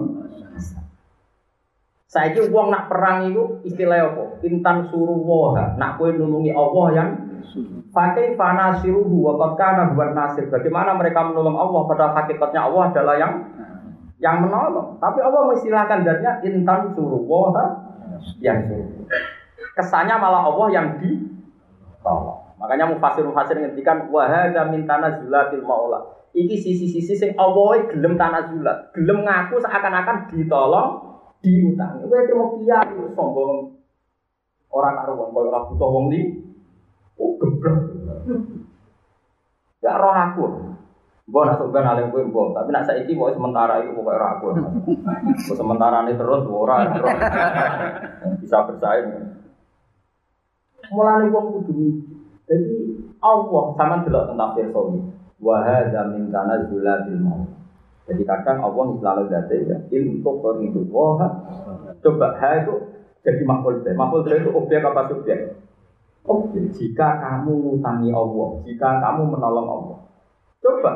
[2.09, 4.41] Saiki wong nak perang itu istilah apa?
[4.41, 5.77] Intan suruh woha.
[5.77, 7.09] Nak kowe nulungi Allah yang
[7.89, 9.53] Pakai fana siruhu wa
[9.95, 10.47] buat nasir.
[10.47, 13.33] Bagaimana mereka menolong Allah pada hakikatnya Allah adalah yang
[14.19, 14.99] yang menolong.
[14.99, 17.55] Tapi Allah mengistilahkan datnya intan suruh wah
[18.43, 18.67] yang.
[19.75, 22.39] Kesannya malah Allah yang ditolong.
[22.59, 26.19] Makanya mufasir mufasir ngendikan wahada min tanazulatil maula.
[26.35, 30.89] Iki sisi-sisi sing Allah gelem tanazulat, gelem ngaku seakan-akan ditolong,
[31.41, 32.05] diutangi.
[32.05, 33.79] Kowe terima kiai sombong
[34.69, 36.05] orang karuan koyo ora butuh wong
[37.19, 37.75] Oh geblek.
[39.83, 40.45] Gak roh aku.
[41.29, 44.47] Gue nak sebenarnya alim gue mbok, tapi nak saiki mau sementara itu pokoknya roh aku.
[45.53, 46.89] Sementara ini terus ora
[48.41, 49.37] bisa bersaing.
[50.89, 52.01] Mulai wong kudu
[52.49, 54.99] Jadi Allah sama delok tentang firsawi.
[55.37, 57.45] Wa hadza min tanazulatil maut.
[58.09, 61.29] Jadi kadang Allah selalu date ya, untuk itu wah
[62.01, 62.73] coba ha itu
[63.21, 65.61] jadi makhluk Makhluk itu objek apa subjek?
[66.29, 69.97] Oke, jika kamu ngutangi Allah, jika kamu menolong Allah.
[70.61, 70.91] Coba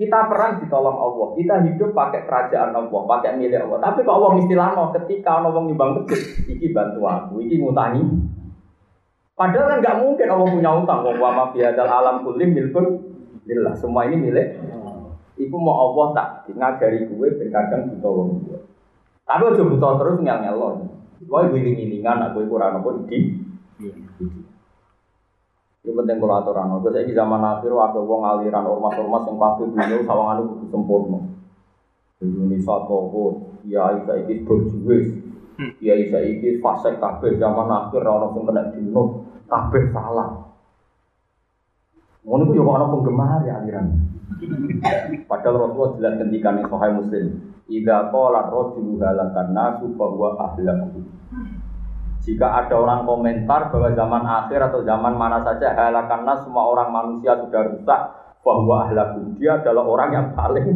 [0.00, 3.84] kita perang ditolong Allah, kita hidup pakai kerajaan Allah, pakai milik Allah.
[3.84, 8.00] Tapi kok Allah mesti lama ketika orang nyumbang masjid, iki bantu aku, iki ngutangi.
[9.36, 11.00] Padahal kan nggak mungkin Allah punya utang.
[11.04, 12.86] Wa ma fi alam kulim milkun
[13.44, 13.72] lillah.
[13.76, 14.56] Semua ini milik.
[15.40, 18.60] Iku mau Allah tak ngajari gue ben kadang buta wong gue.
[19.24, 20.68] Tapi aja buta terus ngel-ngel lo.
[21.28, 23.00] Wae giling-gilingan aku iku ora napa
[25.80, 26.76] Itu penting kalau aturan.
[26.84, 31.20] Gue saya zaman akhir waktu wong aliran ormas-ormas yang pasti dunia sawangan itu sempurna.
[32.20, 35.08] Indonesia toko, ya isa iki berjuwis,
[35.80, 40.52] ya isa iki fase kabeh zaman akhir orang yang kena dino, kabeh salah.
[42.20, 43.88] Ngono itu juga orang penggemar ya aliran.
[45.24, 47.26] Padahal Rasulullah jelas ketika nih Sahih Muslim,
[47.72, 51.00] "Idza qala rajulu halakan nasu fa huwa ahlaku."
[52.20, 56.92] Jika ada orang komentar bahwa zaman akhir atau zaman mana saja halakan nas semua orang
[56.92, 58.00] manusia sudah rusak,
[58.44, 60.68] bahwa ahlaku dia adalah orang yang paling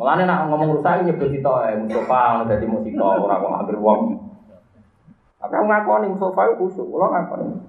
[0.00, 4.16] Mulane nak ngomong rusak nyebut kita eh Mustafa dadi musika ora kok hampir wong.
[5.36, 7.60] Tapi aku ngakoni Mustafa itu kusuk, kula ngakoni.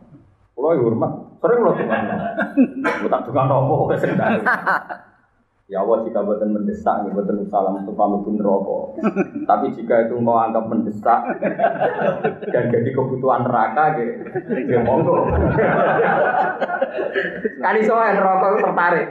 [0.55, 1.11] Kula hormat,
[1.43, 2.07] sering lho tukang.
[3.11, 3.51] Tak tukang
[3.99, 4.15] sering
[5.71, 8.99] Ya Allah jika buatan mendesak, ya buatan salam untuk pun rokok.
[9.49, 11.23] Tapi jika itu engkau anggap mendesak
[12.51, 14.19] dan jadi kebutuhan neraka, ya,
[14.67, 15.31] ya monggo.
[17.63, 19.07] Kali soal rokok itu tertarik.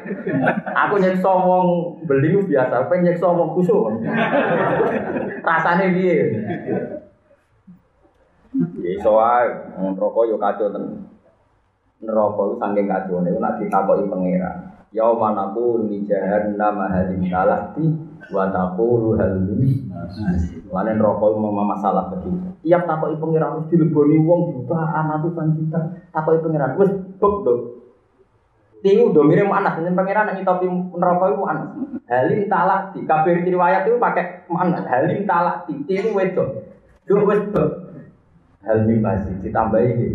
[0.84, 1.66] Aku nyekso wong
[2.04, 4.04] beli itu biasa, apa nyekso wong kusuk.
[5.40, 6.28] Rasanya dia.
[8.84, 9.64] Ya soal
[9.96, 11.08] rokok yo kacau tenan.
[12.04, 14.79] Neraka itu saking kacau nih, nak ditakoki pangeran.
[14.90, 17.94] Yauma naqulu li jahannam halim talati
[18.34, 19.86] wa taqulu hal min
[20.70, 22.50] Lain rokok mau masalah begitu.
[22.62, 25.80] Tiap takoki pangeran mesti dileboni wong jutaan ratusan juta.
[26.14, 27.60] Takoki pangeran wis bek dong.
[28.80, 31.68] Tiu do mirip anak dengan pangeran yang ngitopi neraka itu anak.
[32.06, 32.98] Halim talati.
[33.02, 34.82] Kabir riwayat itu pakai mana?
[34.86, 35.74] Halim talati.
[35.86, 36.48] Tiu wedok.
[37.06, 37.68] Dua wis bek.
[38.62, 40.06] Halim masih ditambahi.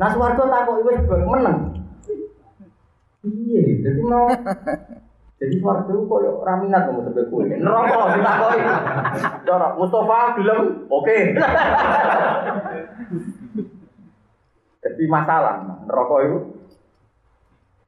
[0.00, 1.56] Nah suwargo takoki wis bek meneng.
[3.20, 4.32] Iya, jadi mau
[5.40, 7.44] jadi suarga itu koyo raminat kamu sampai kue.
[7.48, 8.60] Neraka ditakoi.
[9.48, 11.18] Cara Mustafa bilang oke.
[14.80, 16.38] Jadi masalah neraka itu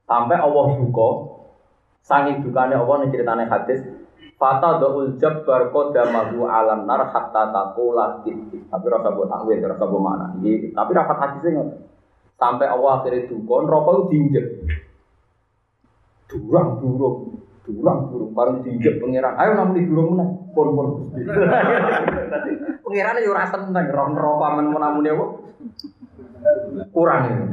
[0.04, 1.10] sampai Allah duka
[2.04, 3.80] sangi dukanya Allah nih ceritanya hadis
[4.36, 10.34] Fata doul jabbar kodamahu alam nar hatta takula Tapi rasa buat takwil, rasa buat mana.
[10.74, 11.62] Tapi rapat hadisnya
[12.34, 14.46] Sampai Allah akhirnya duka, neraka itu diinjek.
[16.32, 19.36] Durang durung, durang durung paling diinjek pangeran.
[19.36, 20.24] Ayo namun di durung mana?
[20.56, 20.88] Pon pon.
[22.80, 25.26] Pangeran yo ora seneng roh neraka men namun apa?
[26.88, 27.44] Kurang ini.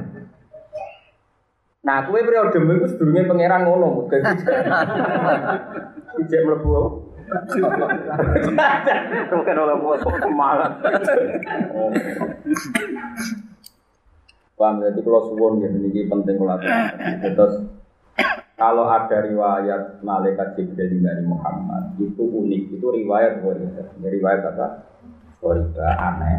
[1.80, 4.08] Nah, kue periode itu sedurungnya pangeran ngono,
[6.20, 6.90] ijek mlebu apa?
[9.32, 10.72] Bukan oleh buat semangat.
[14.60, 17.64] Paham jadi kalau suwon ya ini penting kalau terus
[18.60, 23.88] kalau ada riwayat malaikat Jibril dari Muhammad itu unik, itu riwayat Ghoriba.
[24.04, 24.68] Riwayat apa?
[25.40, 26.38] Ghoriba aneh.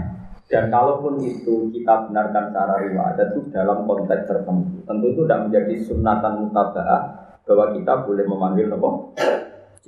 [0.53, 5.75] Dan kalaupun itu kita benarkan secara riwayat itu dalam konteks tertentu, tentu itu tidak menjadi
[5.81, 7.03] sunatan mutaba'ah
[7.49, 9.17] bahwa kita boleh memanggil nopo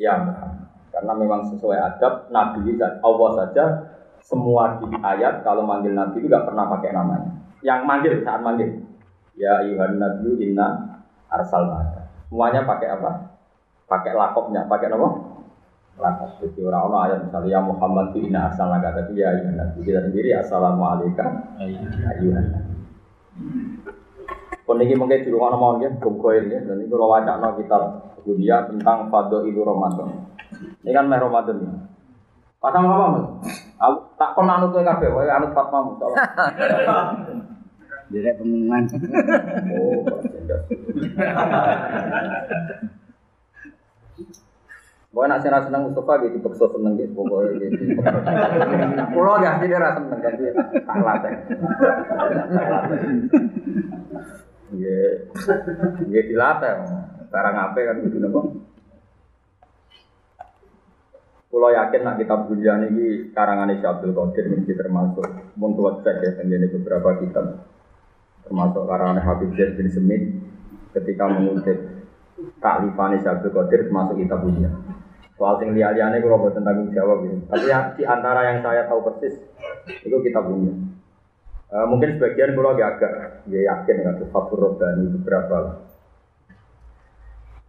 [0.01, 0.33] yang
[0.89, 3.65] karena memang sesuai adab Nabi dan Allah saja
[4.25, 7.31] semua di ayat kalau manggil Nabi itu nggak pernah pakai namanya.
[7.61, 8.71] Yang manggil saat manggil
[9.37, 10.97] ya Yuhan Nabi inna
[11.29, 11.69] arsal
[12.33, 13.37] Semuanya pakai apa?
[13.85, 15.09] Pakai lakopnya, pakai apa?
[16.01, 16.41] Lakop.
[16.41, 19.85] Jadi orang-orang ayat misalnya ya Muhammad inna asal naga tapi ya ayuhan nabi.
[19.85, 21.29] Kita sendiri assalamualaikum
[21.61, 22.75] ayuhan nabi.
[24.65, 26.65] Pun ini mungkin di rumah nomor ya, gumkoil ya.
[26.65, 27.77] Dan itu wajah no kita
[28.25, 30.33] dunia tentang fado itu Ramadan.
[30.81, 31.73] Ini kan meh Ramadan ya.
[32.65, 33.29] Pasang apa mas?
[34.17, 35.85] Tak kon anut kafe, wae anut Fatma.
[38.09, 38.89] Direk pengumuman.
[39.77, 40.05] Oh,
[45.13, 48.01] Pokoknya nak senang senang Mustafa gitu, paksa seneng gitu, pokoknya gitu.
[49.13, 51.33] Pulau ya, sih dia seneng kan dia tak latih.
[54.73, 55.29] Iya,
[56.09, 56.73] iya dilatih.
[57.29, 58.41] Sekarang apa kan gitu nopo.
[61.53, 65.29] Pulau yakin nak kita bulian ini karangan Abdul Qadir ini termasuk
[65.61, 66.41] untuk cek ya,
[66.73, 67.72] beberapa kitab
[68.45, 70.23] termasuk karangan Habib Zaid bin Semit
[70.93, 71.79] ketika mengutip
[72.59, 74.71] taklifan Abdul Qadir termasuk kita punya.
[75.37, 77.43] Soal sing liya-liyane kalau buat tanggung jawab ini.
[77.49, 79.35] Tapi ya, di antara yang saya tahu persis
[79.89, 80.71] itu kita punya.
[81.73, 83.13] E, mungkin sebagian kalau agak agak
[83.49, 85.77] ya yakin dengan Fathur Robbani beberapa lah.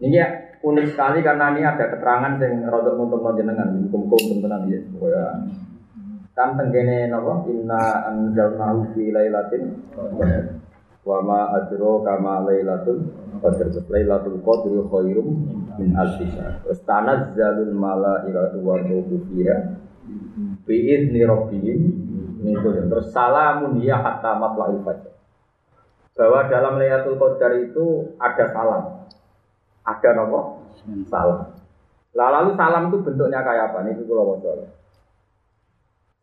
[0.04, 0.28] Ini ya
[0.60, 4.80] unik sekali karena ini ada keterangan yang rodok untuk menjenengan hukum-hukum tentang ya.
[4.92, 5.26] Pokoknya
[6.34, 9.64] kan tenggene napa inna anzalnahu fi lailatin
[11.04, 13.04] Wa ma adro kama lailatul
[13.44, 13.68] qadr.
[13.92, 15.28] Lailatul qadri khairum
[15.76, 16.64] min alfi syahr.
[16.64, 19.84] Terus tanazzalul malaikatu wa ruhu fiha
[20.64, 21.82] bi idzni rabbihim
[22.40, 25.12] min terus salamun ya hatta matla'il fajr.
[26.14, 28.84] Bahwa dalam Lailatul Qadar itu ada salam.
[29.82, 30.62] Ada nopo?
[31.10, 31.58] Salam.
[32.14, 33.90] Lah lalu salam itu bentuknya kayak apa?
[33.90, 34.62] Ini kalau mau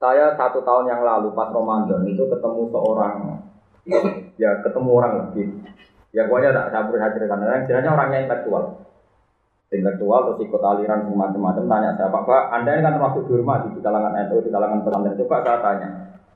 [0.01, 3.16] Saya satu tahun yang lalu pas Ramadan itu ketemu seorang
[4.41, 5.45] ya ketemu orang lagi.
[6.16, 7.45] Ya pokoknya tak saya berusaha ceritakan.
[7.45, 8.64] Yang jelasnya orangnya intelektual.
[9.70, 14.16] Intelektual terus ikut aliran semacam-macam tanya saya pak anda ini kan termasuk dihormati di kalangan
[14.16, 15.20] NU di kalangan pesantren.
[15.20, 15.88] Coba saya tanya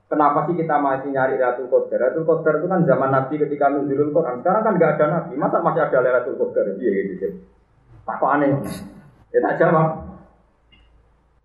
[0.07, 1.99] kenapa sih kita masih nyari Ratul Qadar?
[1.99, 4.39] Ratul Qadar itu kan zaman Nabi ketika nuzulul Quran.
[4.39, 5.33] Sekarang kan nggak ada Nabi.
[5.35, 6.65] Masa masih ada Ratul Qadar?
[6.79, 7.27] Iya gitu
[8.05, 8.49] tak kok aneh.
[9.33, 9.87] Ya tak jawab.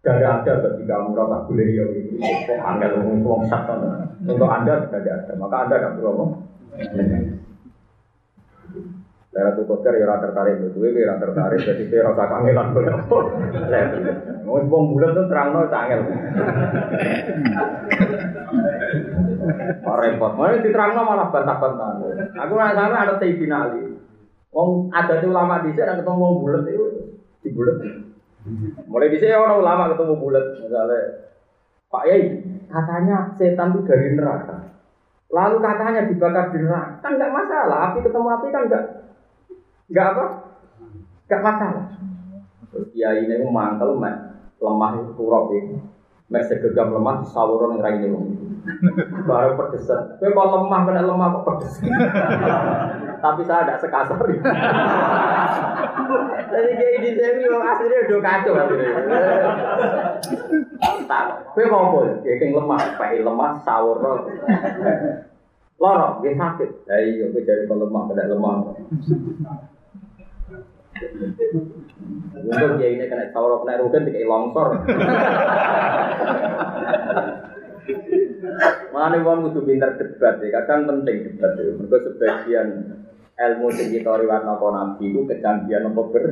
[0.01, 2.17] Gak ada ketika merasa boleh ya gitu.
[2.57, 3.77] Angel ngomong ngomong satu.
[4.25, 6.31] Untuk anda tidak ada, maka anda tidak perlu ngomong.
[9.31, 12.91] Daerah tuh kotor ya rata tertarik itu, ya rata tertarik jadi dia rasa kangelan boleh
[12.91, 13.19] apa?
[14.43, 16.03] Ngomong bom bulan tuh terang no cangel.
[20.01, 21.89] Repot, mana diterang no malah bantah-bantah.
[22.43, 23.95] Aku nggak sana ada Sayyidina Ali.
[24.51, 26.87] Wong ada tuh ulama di sana ketemu wong bulat itu
[27.47, 27.77] di bulat.
[28.91, 31.01] Mulai di sini orang ulama ketemu bulat, misalnya
[31.87, 32.23] Pak Yai,
[32.67, 34.80] katanya setan itu dari neraka.
[35.31, 37.79] Lalu katanya dibakar di neraka, kan nggak masalah.
[37.91, 38.85] Api ketemu api kan nggak
[39.91, 40.25] nggak apa,
[41.31, 41.85] nggak masalah.
[42.75, 43.95] Terus Kiai ini mantel,
[44.59, 45.79] lemah kurang ini.
[46.31, 48.07] Mek segegam lemah sawuran yang raine.
[49.27, 50.15] Baru pedesan.
[50.23, 51.75] Kowe kok lemah kena lemah kok pedes.
[53.19, 54.19] Tapi saya tidak sekasar.
[56.51, 58.53] Jadi kayak ini saya wong aslinya udah kacau
[61.11, 62.01] Tak, kowe kok apa?
[62.23, 63.99] Ya keng lemah, pakai lemah sawur.
[65.81, 66.71] Loro, dia sakit.
[66.87, 68.55] Ya iya, kowe jadi lemah, kena lemah.
[71.01, 74.85] Untuk dia ini kena sawur kena rugen dikai longsor.
[78.93, 81.73] Mana wong kudu pinter debat ya, kadang penting debat ya.
[81.73, 82.69] Mereka sebagian
[83.41, 86.25] ilmu sing kita riwayat napa nabi itu kecanggihan apa ber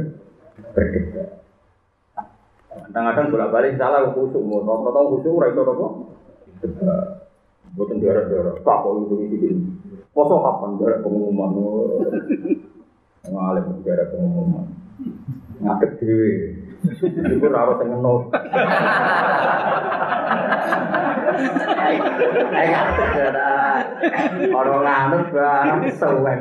[0.77, 1.29] berdebat.
[2.69, 5.87] Kadang-kadang bolak-balik salah khusuk, rata-rata khusuk ora iso apa?
[6.61, 7.05] Debat.
[7.77, 9.51] Boten daerah-daerah, tak kok itu iki.
[10.12, 11.51] Poso kapan daerah pengumuman?
[13.29, 14.66] Ngalim daerah pengumuman.
[15.61, 16.33] Ngadeg dhewe.
[17.05, 18.22] Iku ora sing ngenut.
[22.49, 23.85] Ayo ngadeg daerah.
[24.55, 26.41] Ora nganut barang sewen.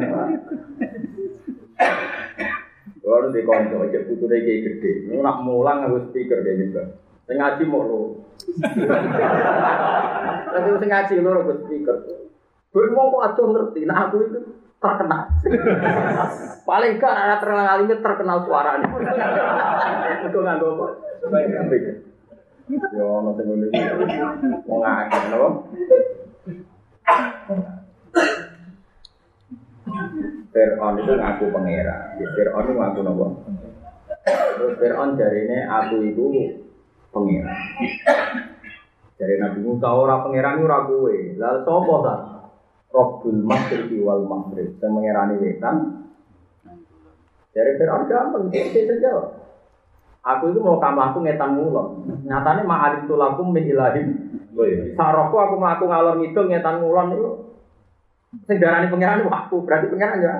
[3.07, 4.91] Kalau di konco, cek putu deh kayak gede.
[5.07, 6.83] Ini nak mulang harus speaker kayak gitu.
[7.23, 8.01] Sing ngaji mau lo.
[10.51, 11.95] Tapi sing ngaji lo harus speaker.
[12.67, 13.87] Gue mau kok ngerti.
[13.87, 14.39] Nah aku itu
[14.77, 15.23] terkenal.
[16.67, 18.87] Paling gak ada terkenal ini terkenal suaranya.
[20.29, 20.91] Itu nggak kok.
[22.67, 23.71] Yo, nanti gue
[24.67, 25.71] mau ngakak loh.
[30.51, 32.19] Fir'aun itu ngaku pangeran.
[32.35, 33.25] Fir'aun itu ngaku nopo.
[34.27, 36.25] Terus Fir'aun dari ini aku itu
[37.15, 37.55] pangeran.
[39.15, 40.99] Dari Nabi Musa orang pangeran itu ragu
[41.39, 42.36] Lalu sopo tak?
[42.91, 44.77] Robbul Masjid wal Maghrib.
[44.79, 45.75] Yang mengerani wetan.
[47.51, 48.43] Dari Fir'aun gampang.
[48.53, 49.13] Dia saja.
[50.27, 52.03] Aku itu mau kamu aku ngetan mulon.
[52.27, 54.07] Nyatanya ma'alim tulakum min ilahim.
[54.99, 57.29] Sarokku aku melaku ngalor ngidul ngetan mulon itu
[58.43, 60.33] Sing darani pangeran aku, berarti pangeran ya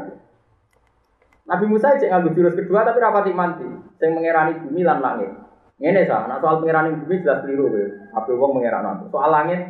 [1.48, 3.64] Nabi Musa cek nganggo jurus kedua tapi rapati manti.
[3.96, 5.32] Sing mengerani bumi lan langit.
[5.80, 7.84] Ngene sah, nah soal pengerani bumi jelas keliru kowe.
[8.20, 9.16] Ape wong mengeran aku.
[9.16, 9.62] Soal langit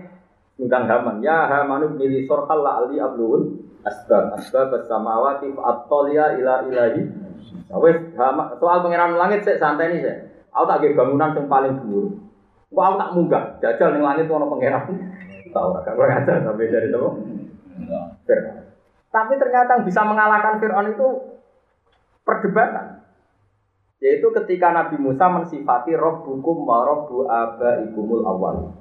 [0.57, 1.21] ngundang Haman.
[1.21, 7.01] Ya Hamanu milih sorkal la ali ablul asbab asbab samawati at-taliya ila ilahi.
[7.67, 10.17] Nah, soal pengeran langit sik santai nih sik.
[10.51, 12.05] Aku tak bangunan yang paling dhuwur.
[12.67, 14.83] Kok aku tak munggah, jajal ning langit ono pangeran.
[15.53, 17.09] Tahu ora, kok ngajar sampai dari itu.
[19.07, 21.07] Tapi ternyata yang bisa mengalahkan Fir'aun itu
[22.27, 23.05] perdebatan.
[24.03, 28.75] Yaitu ketika Nabi Musa mensifati Rabbukum wa Rabbu abaikumul awal.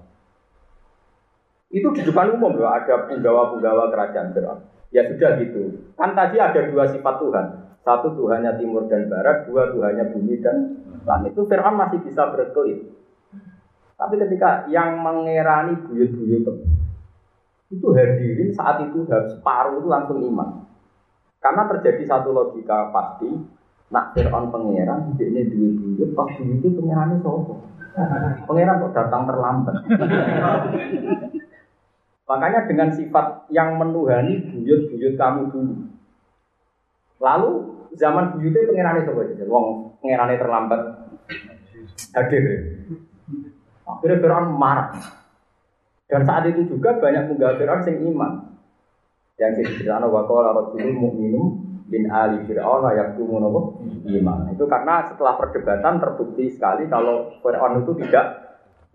[1.76, 4.64] Itu di depan umum loh, ada penggawa-penggawa kerajaan Fir'aun.
[4.96, 5.92] Ya sudah gitu.
[5.92, 7.46] Kan tadi ada dua sifat Tuhan.
[7.84, 11.36] Satu Tuhannya timur dan barat, dua Tuhannya bumi dan langit.
[11.36, 12.96] Itu Fir'aun masih bisa berkelit.
[14.00, 16.48] Tapi ketika yang mengerani buyut-buyut
[17.66, 20.64] itu hadirin saat itu separuh itu langsung iman.
[21.42, 23.28] Karena terjadi satu logika pasti,
[23.92, 27.60] nak Fir'aun pangeran, ini duit, pas duit itu pangerannya sopo.
[28.48, 29.76] Pangeran kok datang terlambat.
[32.26, 35.74] Makanya dengan sifat yang menuhani buyut-buyut kamu dulu.
[37.22, 37.50] Lalu
[37.94, 39.44] zaman buyutnya pengirannya coba aja.
[39.46, 39.66] Wong
[40.02, 40.80] pengirannya terlambat
[42.18, 42.44] hadir.
[43.86, 44.90] Akhirnya Fir'aun marah.
[46.06, 48.32] Dan saat itu juga banyak penggawa Fir'aun yang iman.
[49.38, 51.46] Yang diceritakan wa qala rajulun mu'minum
[51.86, 53.60] bin ali fir'aun yaktumu napa
[54.02, 54.50] iman.
[54.50, 58.45] Itu karena setelah perdebatan terbukti sekali kalau Fir'aun itu tidak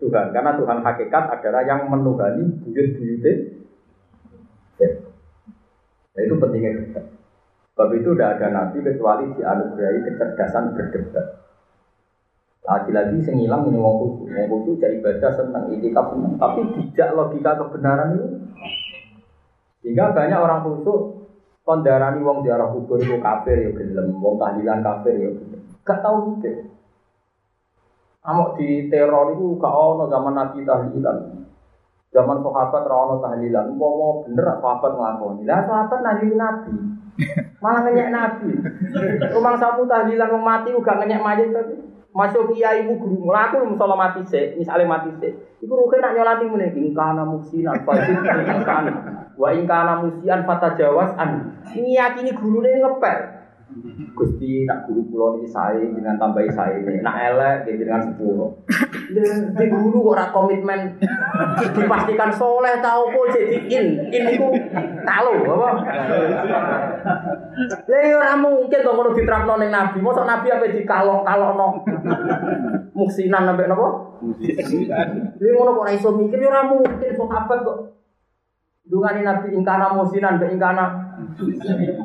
[0.02, 0.34] Tuhan.
[0.34, 3.32] Karena Tuhan hakikat adalah yang menuhani buyut-buyutnya.
[6.12, 7.04] Nah, itu pentingnya debat.
[7.72, 11.26] Sebab itu tidak ada nabi kecuali dianugerahi kecerdasan berdebat.
[12.62, 15.32] Lagi-lagi sengilang ini wong khusus, wong khusus jadi ibadah
[15.72, 16.60] itikaf senang, tapi
[16.92, 18.26] tidak logika kebenaran itu.
[19.82, 21.26] Sehingga banyak orang khusus
[21.66, 25.30] kondarani wong ziarah kubur itu kafir ya gelem, wong tahlilan kafir ya
[25.82, 26.70] Gak tahu gitu.
[28.22, 31.16] Amok di teror itu gak ono zaman Nabi tahlilan.
[32.12, 33.72] Zaman sahabat ra ono tahlilan.
[33.72, 35.42] Umpama bener sahabat nglakoni.
[35.48, 36.72] Lah sahabat nabi Nabi.
[37.58, 38.50] Malah ngenyek Nabi.
[39.32, 41.74] Rumah sapu tahlilan wong mati uga ngenyek mayit tapi.
[42.12, 45.32] Masuk kiai ibu guru mlaku musola mati sik, misale mati sik.
[45.64, 48.60] Iku ruhe nak nyolati meneh ing kana musinan fajir ing.
[49.40, 51.56] Wa ing kana musian fatajawas an.
[51.72, 53.41] Ngiyakini gurune ngepel.
[54.12, 58.52] Gusti nak guru pulau ini saya dengan tambahi saya ini, nak elek gitu dengan sepuluh.
[59.56, 61.00] Di guru orang komitmen
[61.72, 64.48] dipastikan soleh tahu kok jadi in, in itu
[65.02, 65.68] tahu apa?
[67.88, 69.98] Ya ora mungkin to ngono diterapno ning nabi.
[70.04, 71.68] Mosok nabi apa dikalok-kalokno.
[72.92, 73.88] Muksinan sampai napa?
[74.20, 75.08] Muksinan.
[75.40, 77.78] Lha ngono kok ora iso mikir ya ora mungkin sahabat kok.
[78.82, 81.16] Dungane nabi ingkana musinan be ingkana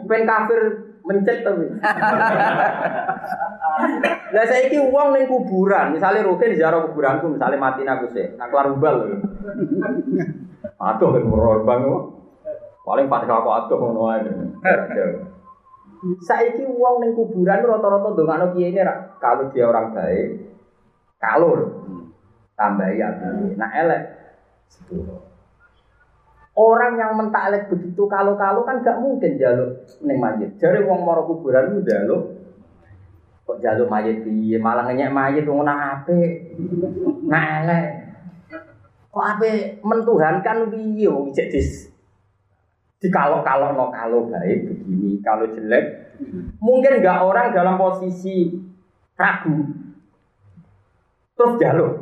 [0.08, 1.66] ben kafir mencet tapi.
[4.36, 8.76] Lah saiki wong ning kuburan, misalnya Rukin ziarah kuburanku, misalnya mati aku sih, nak keluar
[8.76, 9.24] ubal.
[10.78, 11.24] Aduh kan
[11.64, 11.82] bang
[12.88, 14.32] Paling pada aku aduh ngono ae.
[16.24, 18.84] Saiki wong ning kuburan rata-rata ndongakno kiai ini
[19.18, 20.28] kalau dia orang baik,
[21.20, 21.60] kalur
[22.56, 23.10] tambah ya.
[23.56, 24.04] Nah elek.
[26.58, 30.58] Orang yang mentaklek begitu kalau-kalau kan gak mungkin jaluk neng mayit.
[30.58, 32.34] Jadi wong moro kuburan itu jaluk.
[33.46, 34.58] Kok jaluk mayit piye?
[34.58, 36.18] Malah ngenyek mayit nang ape.
[37.30, 37.88] Nah elek.
[39.14, 41.06] Kok ape mentuhankan piye?
[41.06, 41.94] Wong cek dis
[42.98, 46.18] di kalau kalau no kalau baik begini kalau jelek.
[46.58, 48.58] Mungkin nggak orang dalam posisi
[49.14, 49.70] ragu.
[51.38, 51.94] Terus jaluk.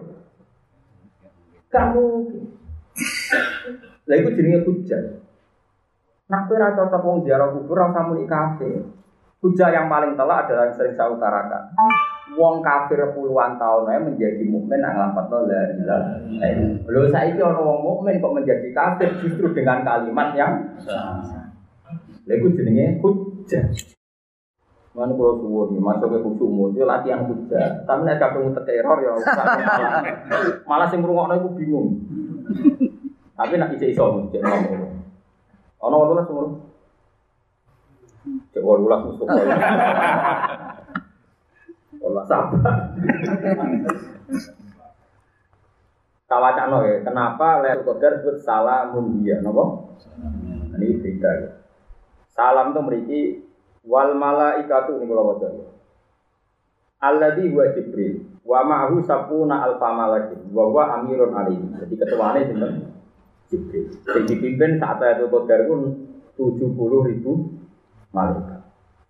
[1.68, 2.04] Kamu
[4.06, 5.02] lah itu jenenge hujah.
[6.30, 8.86] Nak kowe ora cocok wong ziarah kubur ora muni kafir.
[9.42, 11.78] Hujah yang paling telak adalah yang sering saya utarakan.
[12.34, 16.18] Wong kafir puluhan tahun aja menjadi mukmin nang lapat la ilaha illallah.
[16.90, 20.54] Lho saiki ana wong mukmin kok menjadi kafir justru dengan kalimat yang
[22.26, 23.70] Lha iku jenenge hujah.
[24.96, 27.84] Mana kalau suwun, masuk ke khusyuk itu latihan hujah.
[27.84, 30.02] Tapi nek kadung teror ya malah
[30.72, 31.88] malah sing ngrungokno iku bingung.
[33.36, 34.96] Tapi nak isi iso cek ngomong.
[35.84, 36.48] Ono ono lah semua.
[38.56, 39.46] Cek ono lah musuh kau.
[42.00, 42.64] Ono sabar.
[46.26, 49.96] Ya, kenapa Lailatul Qadar disebut salamun dia, nopo?
[50.76, 51.50] Ini berita ya.
[52.36, 53.22] Salam itu memiliki
[53.88, 55.68] wal malaikatu ini kalau baca ya.
[57.00, 61.72] Alladhi huwa Jibril wa ma'ahu sapuna alfa malakin wa huwa amirun alaihi.
[61.80, 62.74] Jadi ketuanya sinten?
[63.50, 63.94] Jibril.
[64.10, 65.80] Yang dipimpin saat itu Qadar pun
[66.34, 67.32] 70 ribu
[68.12, 68.62] malaikat.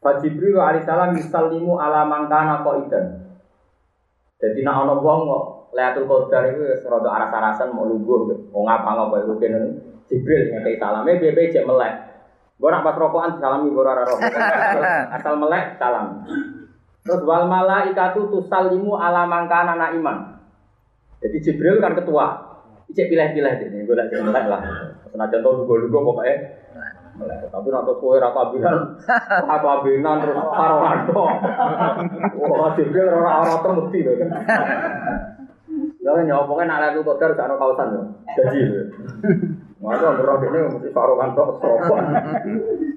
[0.03, 3.05] Fa Jibril alaihissalam yusallimu ala mangkana idan.
[4.35, 5.43] Jadi nak ana wong kok
[5.75, 9.59] Lailatul Qadar itu rada aras-arasan mau lungguh wong apa ngapa iku kene
[10.05, 11.93] Jibril ngekei salame piye cek melek.
[12.55, 14.31] Gue nak pas rokokan salami gue ora rokok.
[15.11, 16.23] Asal melek salam.
[17.05, 20.39] Terus wal malaikatu tusallimu ala mangkana na iman.
[21.19, 22.54] Jadi Jibril kan ketua.
[22.95, 24.61] Cek pilih-pilih deh, gue lagi melek lah.
[25.11, 26.35] Senajan tau lugu-lugu pokoknya.
[27.51, 28.75] Tapi nanti kue rata abinan,
[29.51, 31.23] rata abinan terus karo rado.
[32.35, 34.29] Wah, Jibril orang-orang temudi loh kan.
[36.03, 38.05] Ya nyopongnya nak lalu kotor gak kawasan loh.
[38.35, 38.59] Jadi
[39.85, 42.05] Masa ngerok ini mesti farokan tok sopan.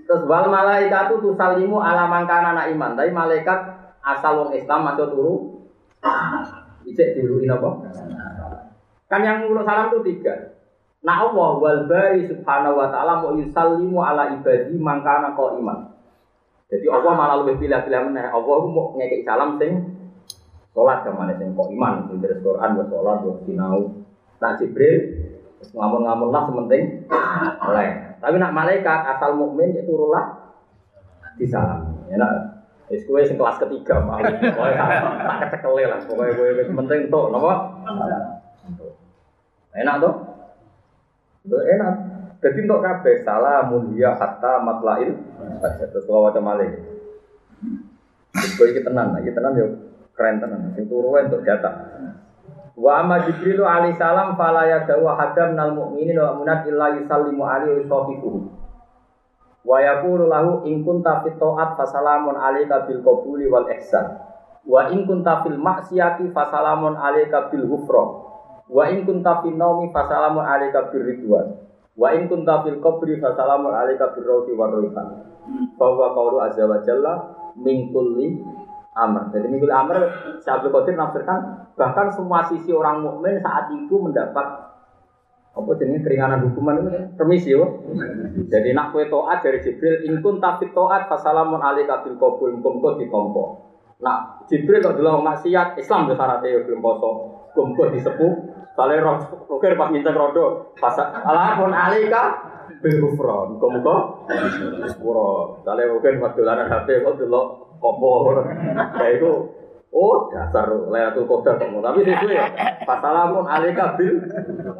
[0.08, 2.96] Terus wal malaikat itu tusalimu ala mangkana anak iman.
[2.96, 3.60] Tapi malaikat
[4.00, 5.34] asal wong Islam masuk turu.
[6.88, 7.70] Ijek diuluin apa?
[9.08, 10.54] Kan yang ngurus salam itu tiga.
[11.00, 15.96] Nah Allah wal bari subhanahu wa ta'ala mau yusallimu ala ibadi mangkana kau iman.
[16.68, 18.28] Jadi Allah malah lebih pilih-pilih mana.
[18.28, 19.72] Allah mau ngekik salam sing
[20.76, 22.12] sholat ke mana sing kau iman.
[22.20, 24.04] Dari Quran buat sholat buat sinau.
[24.38, 24.96] Nah Jibril
[25.58, 27.10] Ngamun-ngamun lah sementing
[27.66, 27.88] oleh.
[28.22, 30.26] Tapi nak malaikat asal mukmin itu ya rulah
[31.34, 31.82] di salam.
[32.06, 34.00] Ya nak Wis kowe sing kelas ketiga.
[34.00, 36.00] Pokoke tak ketekele lah.
[36.08, 37.52] Pokoke kowe wis penting tuh napa?
[39.78, 40.14] Enak tuh?
[41.48, 41.94] Enak.
[42.38, 45.14] Jadi untuk kabeh salamun ya hatta matlail.
[45.62, 46.70] Terus kalau macam malih.
[48.54, 49.66] Kowe iki tenan, iki tenan yo
[50.14, 50.70] keren tenan.
[50.74, 51.74] Sing turu untuk jatah.
[52.78, 57.82] Wa amma Jibril alaihi salam fala yadawu hadam nal mu'minin wa munat illa yusallimu alaihi
[57.82, 58.30] wa sahbihi.
[59.66, 64.22] Wa yaqulu lahu in kunta fit ta'at fasalamun alayka bil qabuli wal ihsan.
[64.62, 68.04] Wa in kunta fil maksiati fasalamun alayka bil ghufra.
[68.68, 71.56] Wa in kunta fil naumi fasalamun alayka bir ridwan.
[71.96, 75.24] Wa in kunta fil qabri fasalamun alayka bir rawti war rayhan.
[75.80, 77.12] Bahwa qawlu azza wa jalla
[77.56, 78.38] min kulli
[78.92, 79.32] amr.
[79.32, 79.96] Jadi min kulli amr
[80.44, 84.68] Syaikhul Qadir nafsirkan bahkan semua sisi orang mukmin saat itu mendapat
[85.58, 87.82] apa jenis keringanan hukuman itu permisi yo.
[88.46, 93.44] Jadi nak kue toat dari Jibril inkun tapi toat fasalamun alika bil kabul kumko ditompo.
[93.98, 97.10] Nah Jibril kalau dulu maksiat Islam itu syaratnya belum poso
[97.56, 98.47] kumko disepuh.
[98.76, 99.16] Soalnya roh,
[99.50, 102.22] roker pas minta rodo, pas alamun alika
[102.78, 104.26] bil kufron, kumko
[104.86, 105.60] sepuro.
[105.66, 107.42] Soalnya roker pas dolanan HP kok dulu
[107.78, 108.34] kompo,
[108.96, 109.32] kayak itu
[109.88, 111.80] Oh, dasar Lailatul Qadar kok.
[111.80, 112.46] Tapi sesuai ya.
[112.84, 114.20] Fasalamun alika bil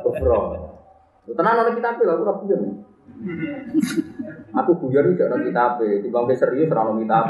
[0.05, 0.69] kufron.
[1.29, 2.63] Tenang oleh kita aku ora buyon.
[4.49, 7.29] Aku buyon iki ora kitab, timbang serius ora ono kitab.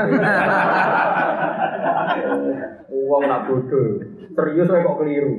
[2.94, 3.98] Uang nak bodoh.
[4.38, 5.34] Serius kok keliru.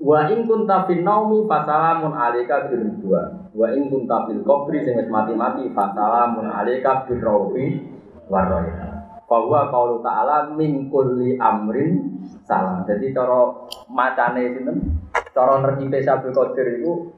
[0.00, 3.52] Wa in kunta fil naumi fasalamun alayka bil ridwan.
[3.54, 7.84] Wa in kunta fil qabri sing mati-mati fasalamun alayka bil rawfi
[8.26, 8.88] warayha.
[9.30, 12.82] Bahwa kalau ta'ala min kulli amrin salam.
[12.82, 13.46] Jadi cara
[13.86, 15.06] macane sinten?
[15.30, 17.14] Cara nerjipe Syabul Qadir itu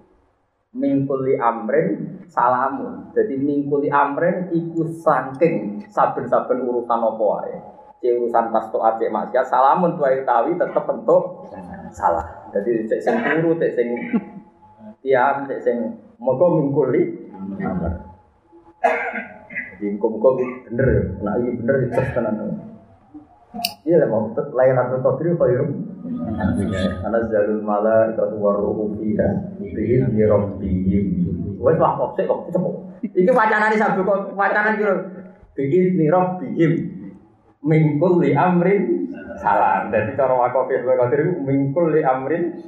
[0.73, 3.12] mingkuli amrin salamun.
[3.12, 7.57] Jadi mingkuli amrin iku saking saben-saben urusan apa wae.
[8.03, 11.47] Cek urusan pas to acek maksiat salamun tuai tawi tetep bentuk
[11.93, 12.49] salah.
[12.51, 13.89] Jadi cek sing turu, cek sing
[15.05, 15.77] tiam, cek sing
[16.16, 17.31] moga mingkuli
[17.62, 17.93] amr.
[19.77, 20.29] Jadi muka-muka
[20.66, 21.03] bener ya.
[21.20, 22.35] Nah ini bener itu tenan.
[23.85, 25.70] Iya lah mau layanan Qadri khairum.
[27.05, 31.06] Ana zalul mala itu waruhu fiha bihi bi rabbihim.
[31.62, 32.74] Wes lah kok sik kok cepet.
[33.14, 34.94] Iki wacanane sabdo kok wacanan kira
[35.54, 36.72] bihi bi rabbihim
[37.62, 39.06] min kulli amrin
[39.38, 39.94] salam.
[39.94, 42.58] Jadi cara wakaf ya Qadri min kulli amrin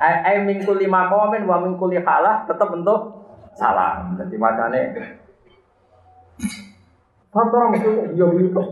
[0.00, 3.00] ai min kulli maqamin wa min kulli halah tetap bentuk
[3.54, 4.16] salam.
[4.16, 4.80] Jadi wacane
[7.30, 8.66] Kantor mesti yo kok.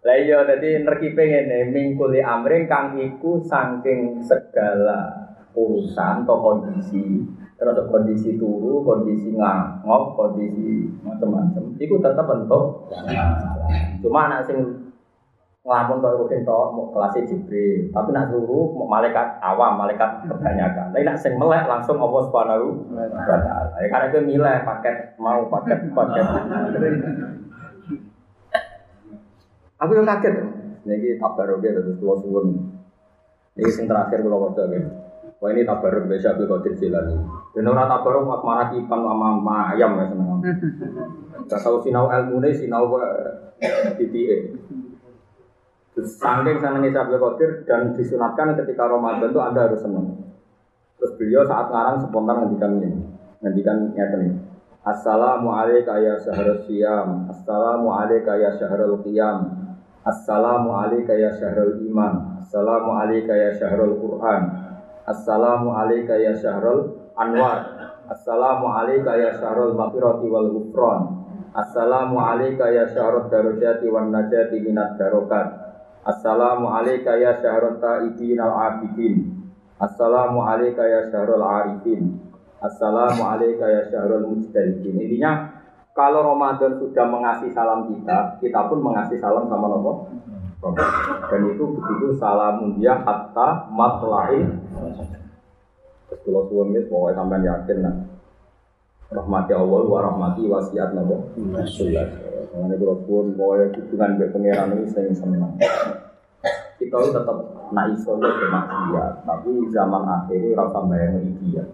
[0.00, 7.20] Lah iya dadi nerkipe ngene mingkuli amring kang iku saking segala urusan atau kondisi
[7.60, 11.76] terus kondisi turu, kondisi ngangop, kondisi macam-macam.
[11.76, 12.88] Iku tetap bentuk.
[14.00, 14.88] Cuma anak sing
[15.60, 20.88] ngelamun kok rutin to mau kelas Jibril, tapi nak suruh mau malaikat awam, malaikat kebanyakan.
[20.88, 23.04] Tapi nak sing melek langsung Allah Subhanahu wa
[23.44, 23.76] taala.
[23.76, 26.24] Ya karena itu nilai paket mau paket paket.
[29.80, 30.34] Aku yang kaget.
[30.84, 32.46] Niki tabarok ya terus kula suwun.
[33.56, 34.80] Niki sing terakhir kula waca ya.
[35.40, 37.16] Wah ini tabarok biasa Abdul Qadir Jilani.
[37.56, 40.28] Dan orang tabarok mas marah kipan sama ayam ya seneng.
[41.48, 42.92] Gak tahu sinau ilmu ini sinau
[43.96, 44.40] titik.
[46.00, 50.32] Saking senangnya Syabul Qadir dan disunatkan ketika Ramadan itu Anda harus senang.
[50.96, 52.90] Terus beliau saat ngarang spontan ngendikan ini.
[53.40, 54.32] Ngendikan nyata nih.
[54.80, 57.28] Assalamualaikum ya syahrul siyam.
[57.28, 59.68] Assalamualaikum ya syahrul qiyam.
[60.00, 62.40] Assalamualaikum ya syahrul iman.
[62.40, 64.42] Assalamualaikum ya syahrul Quran.
[65.04, 67.58] Assalamualaikum ya syahrul anwar.
[68.08, 71.00] Assalamualaikum ya syahrul maghfirati wal ghufran.
[71.52, 75.70] Assalamualaikum ya syahrul darajati wan najati minat darokat.
[76.00, 79.36] Assalamu alayka ya syahrul ta'ibin al-abidin
[79.76, 82.16] Assalamu alayka ya syahrul arifin
[82.56, 85.59] Assalamu alayka ya syahrul mujtahidin Intinya
[85.90, 89.92] kalau Ramadan sudah mengasih salam kita Kita pun mengasih salam sama Nabi
[91.26, 94.54] Dan itu begitu salamun dia hatta matla'in
[96.10, 97.96] Terus kalau suami pokoknya sampai yakin nah.
[99.10, 101.18] Rahmati Allah wa rahmati wasiat Nabi
[102.50, 105.54] Mengenai kalau pun pokoknya hubungan dengan pengiran ini saya senang.
[106.82, 107.36] Kita itu tetap
[107.70, 111.64] nak iso ya bermaksiat, tapi zaman akhir ini rasa bayang iki ya.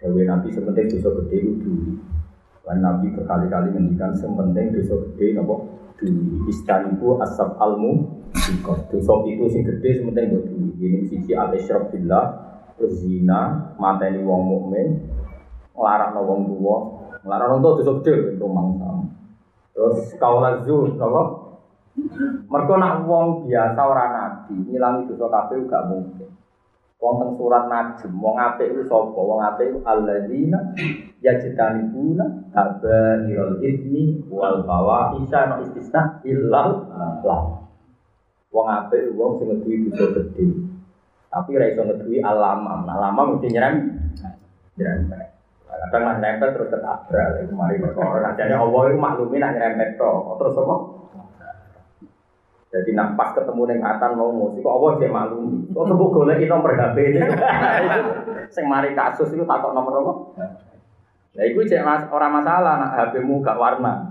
[0.00, 1.98] Dewi nanti sebentar bisa gede itu
[2.68, 5.56] Dan Nabi berkali-kali ngendikan sementing dosa gede napa
[5.96, 8.20] dulu istanibu asab almu
[8.92, 12.26] dosa itu sing gede sementing buat dulu ini sisi al isyrok billah
[12.86, 15.00] zina mateni wong mukmin
[15.74, 16.76] nglarang wong tua
[17.26, 19.04] nglarang wong tua dosa gede rumang sama
[19.74, 21.22] terus kaulah zur napa
[22.46, 26.30] mereka nak wong biasa orang nabi ngilangi dosa kabeh gak mungkin
[26.98, 29.20] Wonten surat Najm, wong apik iku sapa?
[29.22, 30.74] Wong apik iku alladzina
[31.22, 36.90] yajtanibuna kabairul itsmi wal fawahisha no istisna illal
[37.22, 37.42] lah.
[38.50, 40.46] Wong apik wong sing ngeduwi dosa gedhe.
[41.30, 42.82] Tapi ra iso ngeduwi alamam.
[42.82, 43.74] Nah, alamam mesti nyerem.
[44.74, 45.06] Nyerem.
[45.68, 47.46] Kadang lah nempel terus ketabrak.
[47.46, 48.34] Kemarin perkara.
[48.34, 50.76] Jadi Allah itu maklumi nak nyerempet Terus apa?
[52.68, 55.72] Jadi nak pas ketemu neng atan mau musik, kok Allah dia maklum.
[55.72, 57.20] Kok temu golek nomor HP ini.
[58.54, 60.12] Sing mari kasus itu takut nomor apa?
[61.32, 64.04] Ya itu cek mas, orang masalah nak HP-mu gak warna.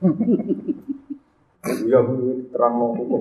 [1.60, 3.20] Bu terang mau hukum.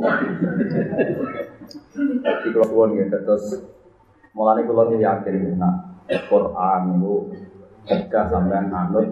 [2.24, 3.46] Di keluar gitu terus
[4.32, 7.16] mulai keluar yakin nak Quran itu
[7.84, 9.08] kerja sampai anut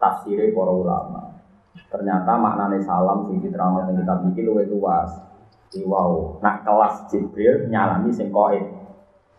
[0.00, 1.25] tafsirnya para ulama.
[1.86, 5.10] Ternyata maknanya salam sing diterangkan yang kita bikin luwih luas.
[5.84, 8.64] Wow, nak kelas Jibril nyalami sing koin.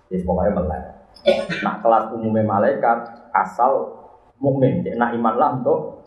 [0.07, 0.83] Jadi pokoknya melek.
[1.65, 2.97] Nak kelas umumnya malaikat
[3.33, 3.97] asal
[4.37, 4.85] mukmin.
[4.85, 5.97] Nak iman lah untuk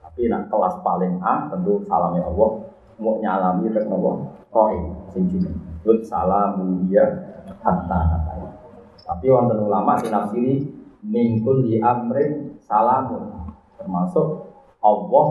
[0.00, 2.66] tapi nak kelas paling A tentu salamnya Allah
[2.98, 5.54] mau nyalami rek nopo koin sing jeneng.
[5.86, 6.58] Lut salam
[6.90, 7.06] dia
[7.62, 8.00] hatta
[9.06, 10.66] Tapi wonten ulama sinafsiri
[11.06, 14.49] mingkul di amrin salamun termasuk
[14.80, 15.26] Allah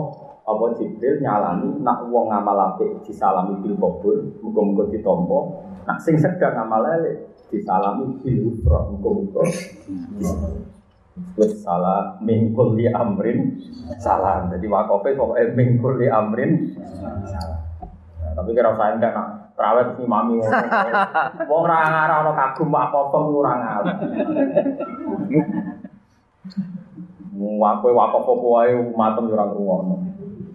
[0.46, 5.40] apa Jibril nyalani nak wong ngamal disalami bil qabul muga-muga ditampa
[5.86, 9.42] nak sing sedang ngamal elek disalami bil usra muga-muga
[11.36, 13.60] Wis salah mingkul li amrin
[14.00, 14.48] salam.
[14.48, 16.72] Jadi wakofe pokoknya mingkul li amrin
[17.28, 17.60] salam.
[18.24, 19.28] Nah, tapi kira saya enggak nak
[19.58, 20.48] terawih si mami wong
[21.50, 23.52] ora ana kagum apa-apa ora.
[27.40, 29.48] Wakoe wakaf apa wae matem yo ora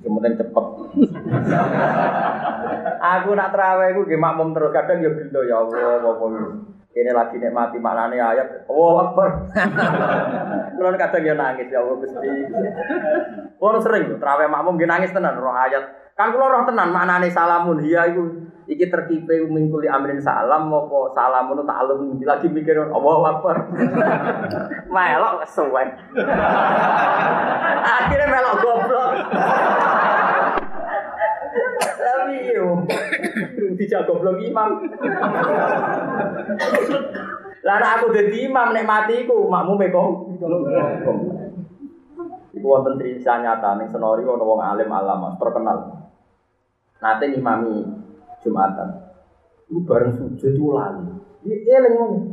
[0.06, 0.66] penting cepet.
[3.02, 6.26] aku nak terawih iku nggih makmum terus kadang yo gelo ya Allah apa
[6.96, 8.70] ini lagi nikmati maknane ayat.
[8.72, 9.52] Oh Akbar.
[10.78, 12.30] Kulo kadang yo nangis ya Allah Gusti.
[13.82, 16.05] Sering terawih makmum nggih nangis tenan roh ayat.
[16.16, 18.24] Kan kulo roh tenan maknane salamun hiya iku
[18.72, 23.68] iki terkipe mingkuli amrin salam apa salamun ta'alum lagi mikir Allah Akbar.
[24.96, 25.92] melok kesuwen.
[27.84, 29.10] Akhirnya melok goblok.
[32.00, 32.88] Tapi yo
[33.76, 34.88] dijak goblok imam.
[37.60, 40.08] Lah aku dadi imam nek mati iku makmume kok.
[42.56, 46.05] Iku wonten cerita nyata ning Senori ana wong alim alama terkenal.
[47.06, 47.86] Nate ngimami
[48.42, 48.90] Jumatan.
[49.70, 51.06] Iku bareng sujud itu lali.
[51.46, 52.26] Dia eling ngomong.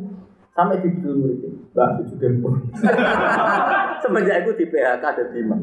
[0.53, 2.53] Sampai di dulu murid Mbak sujud dempur.
[4.05, 5.61] Semenjak itu di PHK ada imam.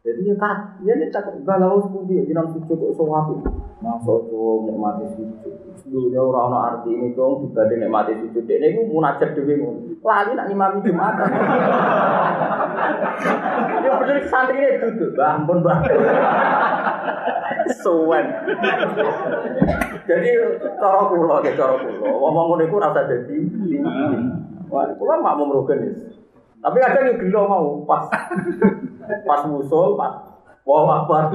[0.00, 3.36] Jadi ya kan, ya ini tak galau sepundi, jinan sujud kok sowapi.
[3.84, 5.59] Masuk tuh nikmati sujud.
[5.90, 8.46] Dulunya orang orang arti ini dong dibanding nikmati sujud.
[8.46, 9.58] Ini gue munajat dewi
[10.06, 11.14] Lali nak imami jumat.
[13.80, 15.82] Ya bener santri ini duduk, bah ampun bah.
[17.82, 18.26] Suwen.
[20.08, 20.30] Jadi
[20.78, 22.08] cara kula, cara kula.
[22.12, 23.36] Ngomong ngono iku rasa dadi.
[24.70, 25.90] Wah, kula makmum rogen
[26.60, 28.04] Tapi kadang yo gelo mau pas
[29.24, 30.12] pas musul, pas
[30.68, 31.32] wah akbar.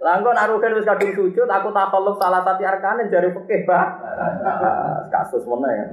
[0.00, 4.00] Langkon arugen wis kadung sujud, aku tak tolong salah satu arkanin jari pekeh bah.
[5.12, 5.84] Kasus mana ya?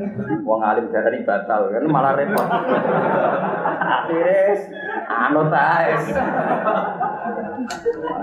[0.47, 2.47] Wong alim dari batal kan malah repot.
[3.83, 4.63] Akhirnya
[5.11, 6.03] anu tais.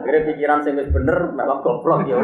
[0.01, 2.17] Akhirnya pikiran sing wis bener melok goblok ya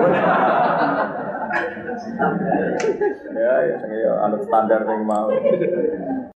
[3.29, 5.29] Ya ya, ya anu standar yang mau.